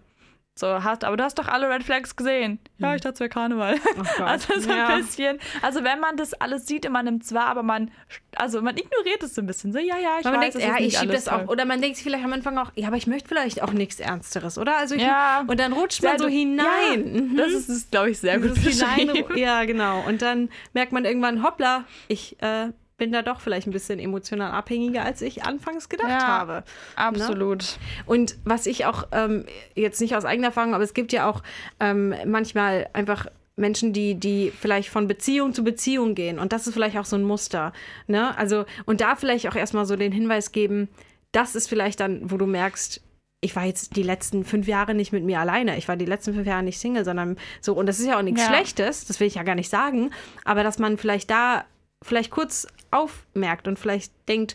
[0.56, 2.60] so hast, aber du hast doch alle Red Flags gesehen.
[2.78, 3.76] Ja, ich dachte, es wäre Karneval.
[3.98, 4.22] Oh.
[4.24, 4.96] Also so ein Ja.
[4.96, 5.38] bisschen.
[5.62, 7.90] Also wenn man das alles sieht, man nimmt zwar, aber man,
[8.36, 9.72] also man ignoriert es so ein bisschen.
[9.72, 11.48] So, ja, ja, ich man weiß, denkt, ja, ich schiebe das auch.
[11.48, 13.98] Oder man denkt sich vielleicht am Anfang auch, ja, aber ich möchte vielleicht auch nichts
[13.98, 14.76] Ernsteres, oder?
[14.76, 15.42] Also ich, Ja.
[15.46, 16.66] Und dann rutscht Sehr man so hinein.
[17.14, 17.36] Ja, Mhm.
[17.36, 20.02] Das ist, ist glaube ich, sehr gut Das ist hinein, ja, genau.
[20.06, 24.52] Und dann merkt man irgendwann, hoppla, ich äh, bin da doch vielleicht ein bisschen emotional
[24.52, 26.26] abhängiger, als ich anfangs gedacht Ja.
[26.26, 26.64] habe.
[26.96, 27.78] Absolut.
[28.06, 31.42] Und was ich auch ähm, jetzt nicht aus eigener Erfahrung, aber es gibt ja auch
[31.80, 33.26] ähm, manchmal einfach
[33.56, 36.38] Menschen, die, die vielleicht von Beziehung zu Beziehung gehen.
[36.38, 37.72] Und das ist vielleicht auch so ein Muster.
[38.06, 38.36] Ne?
[38.36, 40.88] Also, und da vielleicht auch erstmal so den Hinweis geben,
[41.32, 43.00] das ist vielleicht dann, wo du merkst,
[43.40, 45.76] ich war jetzt die letzten fünf Jahre nicht mit mir alleine.
[45.76, 47.74] Ich war die letzten fünf Jahre nicht Single, sondern so.
[47.74, 48.48] Und das ist ja auch nichts Ja.
[48.48, 50.10] Schlechtes, das will ich ja gar nicht sagen.
[50.44, 51.64] Aber dass man vielleicht da
[52.02, 54.54] vielleicht kurz aufmerkt und vielleicht denkt,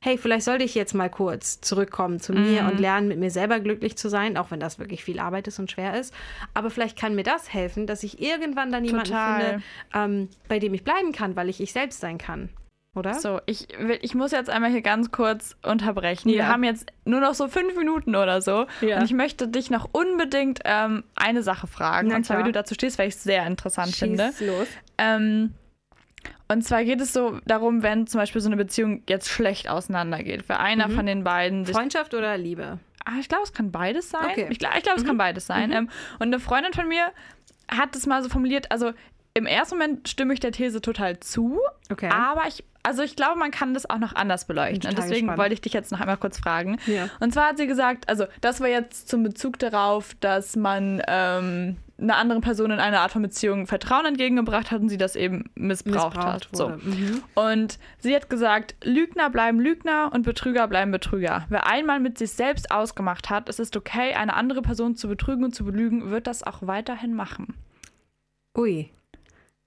[0.00, 2.68] hey, vielleicht sollte ich jetzt mal kurz zurückkommen zu mir Mhm.
[2.68, 5.58] und lernen, mit mir selber glücklich zu sein, auch wenn das wirklich viel Arbeit ist
[5.58, 6.12] und schwer ist.
[6.52, 9.40] Aber vielleicht kann mir das helfen, dass ich irgendwann dann jemanden Total.
[9.44, 9.62] finde,
[9.94, 12.50] ähm, bei dem ich bleiben kann, weil ich ich selbst sein kann.
[12.94, 13.14] Oder?
[13.14, 16.28] So, ich, will- ich muss jetzt einmal hier ganz kurz unterbrechen.
[16.28, 16.34] Ja.
[16.36, 18.66] Wir haben jetzt nur noch so fünf Minuten oder so.
[18.82, 18.98] Ja.
[18.98, 22.08] Und ich möchte dich noch unbedingt ähm, eine Sache fragen.
[22.08, 22.52] Na und zwar, wie klar.
[22.52, 24.30] du dazu stehst, weil ich es sehr interessant Schieß finde.
[24.40, 24.68] los.
[24.98, 25.54] Ähm,
[26.54, 30.44] und zwar geht es so darum, wenn zum Beispiel so eine Beziehung jetzt schlecht auseinandergeht.
[30.46, 30.92] Für einer Mhm.
[30.96, 32.78] von den beiden Freundschaft oder Liebe?
[33.04, 34.24] Ah, ich glaube, es kann beides sein.
[34.30, 34.46] Okay.
[34.48, 35.70] Ich, glaub- glaube, es kann beides sein.
[35.72, 37.04] Ähm, und eine Freundin von mir
[37.68, 38.92] hat es mal so formuliert, also
[39.34, 41.58] im ersten Moment stimme ich der These total zu,
[41.90, 42.08] Okay.
[42.08, 44.88] aber ich, also ich glaube, man kann das auch noch anders beleuchten.
[44.88, 45.38] Und deswegen gespannt.
[45.38, 46.78] wollte ich dich jetzt noch einmal kurz fragen.
[46.86, 47.08] Ja.
[47.20, 51.78] Und zwar hat sie gesagt, also das war jetzt zum Bezug darauf, dass man ähm,
[51.96, 55.50] einer anderen Person in einer Art von Beziehung Vertrauen entgegengebracht hat und sie das eben
[55.54, 56.48] missbraucht, hat.
[56.52, 56.70] So.
[56.70, 57.22] Mhm.
[57.34, 61.46] Und sie hat gesagt, Lügner bleiben Lügner und Betrüger bleiben Betrüger.
[61.50, 65.44] Wer einmal mit sich selbst ausgemacht hat, es ist okay, eine andere Person zu betrügen
[65.44, 67.54] und zu belügen, wird das auch weiterhin machen.
[68.58, 68.90] Ui.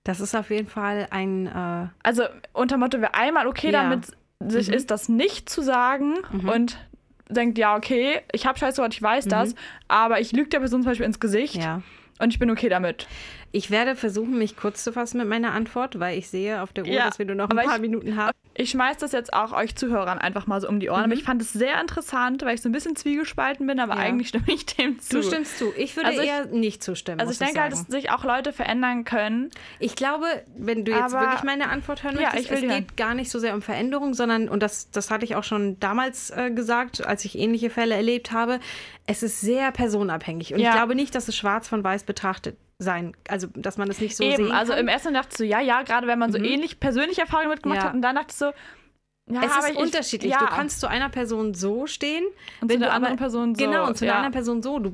[0.04, 1.48] Das ist auf jeden Fall ein.
[1.48, 2.24] Äh, Also
[2.54, 3.84] unter Motto, wer einmal okay Ja.
[3.84, 4.08] damit
[4.40, 4.74] sich Mhm.
[4.74, 6.50] ist, das nicht zu sagen Mhm.
[6.50, 6.78] und
[7.30, 9.54] denkt, ja, okay, ich habe Scheiße ich weiß das,
[9.90, 11.82] aber ich lüge der Person zum Beispiel ins Gesicht ja.
[12.20, 13.08] Und ich bin okay damit.
[13.52, 16.86] Ich werde versuchen, mich kurz zu fassen mit meiner Antwort, weil ich sehe auf der
[16.86, 18.36] Uhr, Ja, dass wir nur noch ein paar ich- Minuten haben.
[18.60, 21.24] Ich schmeiß das jetzt auch euch Zuhörern einfach mal so um die Ohren, aber ich
[21.24, 24.00] fand es sehr interessant, weil ich so ein bisschen zwiegespalten bin, aber Mhm.
[24.00, 24.06] Ja.
[24.08, 25.18] eigentlich stimme ich dem zu.
[25.18, 25.72] Du stimmst zu.
[25.78, 27.20] Ich würde Also ich- eher nicht zustimmen.
[27.20, 29.52] Also ich denke halt, dass sich auch Leute verändern können.
[29.80, 30.26] Ich glaube,
[30.58, 32.86] wenn du jetzt Aber- wirklich meine Antwort hören Ja, möchtest, es geht hören.
[32.98, 36.32] gar nicht so sehr um Veränderung, sondern, und das, das hatte ich auch schon damals
[36.32, 38.60] äh, gesagt, als ich ähnliche Fälle erlebt habe,
[39.06, 40.54] es ist sehr personabhängig.
[40.54, 40.70] Und Ja.
[40.72, 44.16] ich glaube nicht, dass es schwarz von weiß betrachtet sein, also dass man es nicht
[44.16, 44.82] so Eben, sehen also kann.
[44.82, 47.80] im ersten dachte ich so, ja, ja, gerade wenn man so ähnlich persönliche Erfahrungen mitgemacht
[47.80, 47.86] Ja.
[47.88, 48.52] hat und dann dachte ich so,
[49.30, 50.32] ja, es aber ist ich, unterschiedlich.
[50.32, 50.40] Ja.
[50.40, 52.24] Du kannst zu einer Person so stehen,
[52.62, 54.12] Und wenn zu du anderen Person so, Genau, und zu ja.
[54.14, 54.80] einer anderen Person so.
[54.80, 54.92] Du,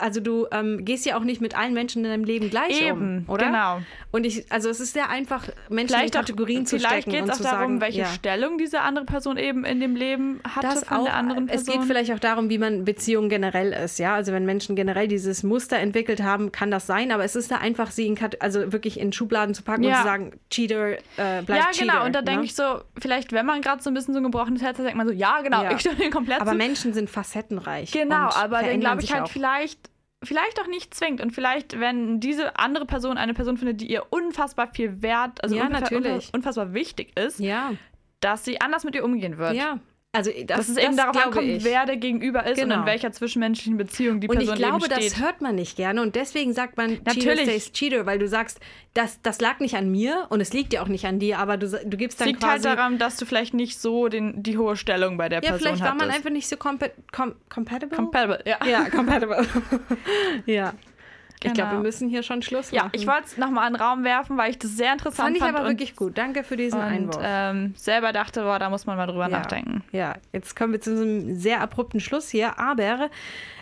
[0.00, 3.24] also du ähm, gehst ja auch nicht mit allen Menschen in deinem Leben gleich Eben,
[3.26, 3.46] um, oder?
[3.46, 3.80] genau.
[4.12, 7.10] Und ich, also es ist sehr einfach, Menschen Vielleicht, in auch, Kategorien zu vielleicht stecken
[7.10, 8.06] geht und es auch darum, sagen, welche ja.
[8.06, 11.64] Stellung diese andere Person eben in dem Leben hatte Das von auch, der anderen es
[11.64, 11.80] Person.
[11.80, 14.14] geht vielleicht auch darum, wie man Beziehungen generell ist, ja.
[14.14, 17.56] Also wenn Menschen generell dieses Muster entwickelt haben, kann das sein, aber es ist da
[17.58, 19.98] einfach, sie in also wirklich in Schubladen zu packen und Ja.
[19.98, 21.92] zu sagen, Cheater, äh, bleibt ja, Cheater.
[21.92, 22.04] genau.
[22.06, 22.46] Und da denke ne?
[22.46, 24.96] ich so, vielleicht, wenn man gerade so ein bisschen so ein gebrochenes Herz hat, denkt
[24.96, 25.72] man so, ja, genau, Ja.
[25.72, 26.56] ich stimme dir komplett Aber zu.
[26.56, 27.90] Menschen sind facettenreich.
[27.92, 29.30] Genau, aber dann glaube ich halt auch.
[29.30, 29.90] vielleicht,
[30.22, 31.20] vielleicht auch nicht zwingt.
[31.20, 35.56] Und vielleicht, wenn diese andere Person eine Person findet, die ihr unfassbar viel wert, also
[35.56, 36.30] Ja, unfassbar, natürlich.
[36.32, 37.72] unfassbar wichtig ist, Ja,
[38.20, 39.54] dass sie anders mit ihr umgehen wird.
[39.54, 39.78] ja.
[40.12, 41.62] Also das, Dass es eben darauf glaube ankommt, ich.
[41.64, 42.80] wer der Gegenüber ist und Genau.
[42.80, 45.12] in welcher zwischenmenschlichen Beziehung die Und Person ich glaube, eben steht.
[45.12, 47.42] das hört man nicht gerne und deswegen sagt man Cheater Natürlich.
[47.42, 48.58] stays Cheater, weil du sagst,
[48.94, 51.56] das, das lag nicht an mir und es liegt ja auch nicht an dir, aber
[51.56, 52.74] du, du gibst dann liegt halt quasi...
[52.76, 55.82] daran, dass du vielleicht nicht so den, die hohe Stellung bei der ja, Person vielleicht
[55.82, 56.16] war man hattest.
[56.16, 57.96] einfach nicht so compa com compatible.
[57.96, 58.42] compatible.
[58.46, 58.58] Ja.
[58.66, 59.46] ja, compatible.
[60.46, 60.74] ja.
[61.42, 61.80] Ich glaube, Genau.
[61.80, 62.92] wir müssen hier schon Schluss Ja, machen.
[62.94, 65.42] ich wollte es nochmal in den Raum werfen, weil ich das sehr interessant Fand ich
[65.42, 66.18] fand aber und, wirklich gut.
[66.18, 67.18] Danke für diesen und Einwurf.
[67.24, 69.38] ähm, selber dachte, boah, da muss man mal drüber Ja.
[69.38, 69.82] nachdenken.
[69.90, 72.58] Ja, jetzt kommen wir zu einem sehr abrupten Schluss hier.
[72.58, 73.08] Aber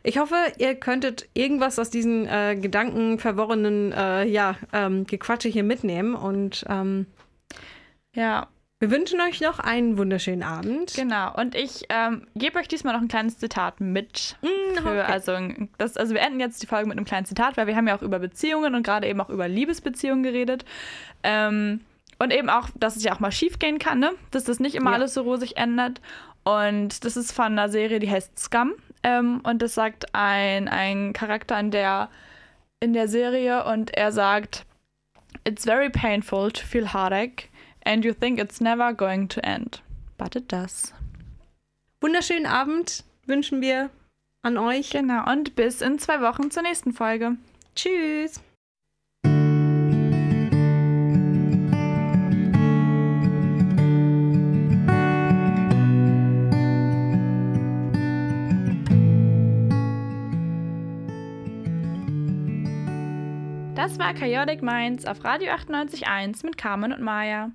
[0.02, 6.16] ich hoffe, ihr könntet irgendwas aus diesen äh, gedankenverworrenen äh, ja, ähm, Gequatsche hier mitnehmen.
[6.16, 7.06] Und ähm,
[8.14, 8.48] Ja,
[8.80, 10.94] wir wünschen euch noch einen wunderschönen Abend.
[10.94, 11.34] genau.
[11.34, 14.36] Und ich ähm, gebe euch diesmal noch ein kleines Zitat mit.
[14.42, 15.00] Mm, Für, okay.
[15.00, 15.36] also,
[15.78, 17.96] das, also wir enden jetzt die Folge mit einem kleinen Zitat, weil wir haben ja
[17.96, 20.64] auch über Beziehungen und gerade eben auch über Liebesbeziehungen geredet.
[21.24, 21.80] Ähm,
[22.20, 24.12] und eben auch, dass es ja auch mal schief gehen kann, ne?
[24.30, 24.96] dass das nicht immer Ja.
[24.96, 26.00] alles so rosig ändert.
[26.44, 28.74] Und das ist von einer Serie, die heißt Scum.
[29.02, 32.10] Ähm, und das sagt ein, ein Charakter in der,
[32.80, 34.64] in der Serie und er sagt,
[35.44, 37.47] It's very painful to feel heartache
[37.88, 39.80] and you think it's never going to end.
[40.18, 40.92] But it does.
[42.02, 43.90] Wunderschönen Abend wünschen wir
[44.42, 44.90] an euch.
[44.90, 47.38] Genau, und bis in zwei Wochen zur nächsten Folge.
[47.74, 48.42] Tschüss.
[63.74, 67.50] Das war Chaotic Minds auf Radio 98.1 mit Carmen und Maya.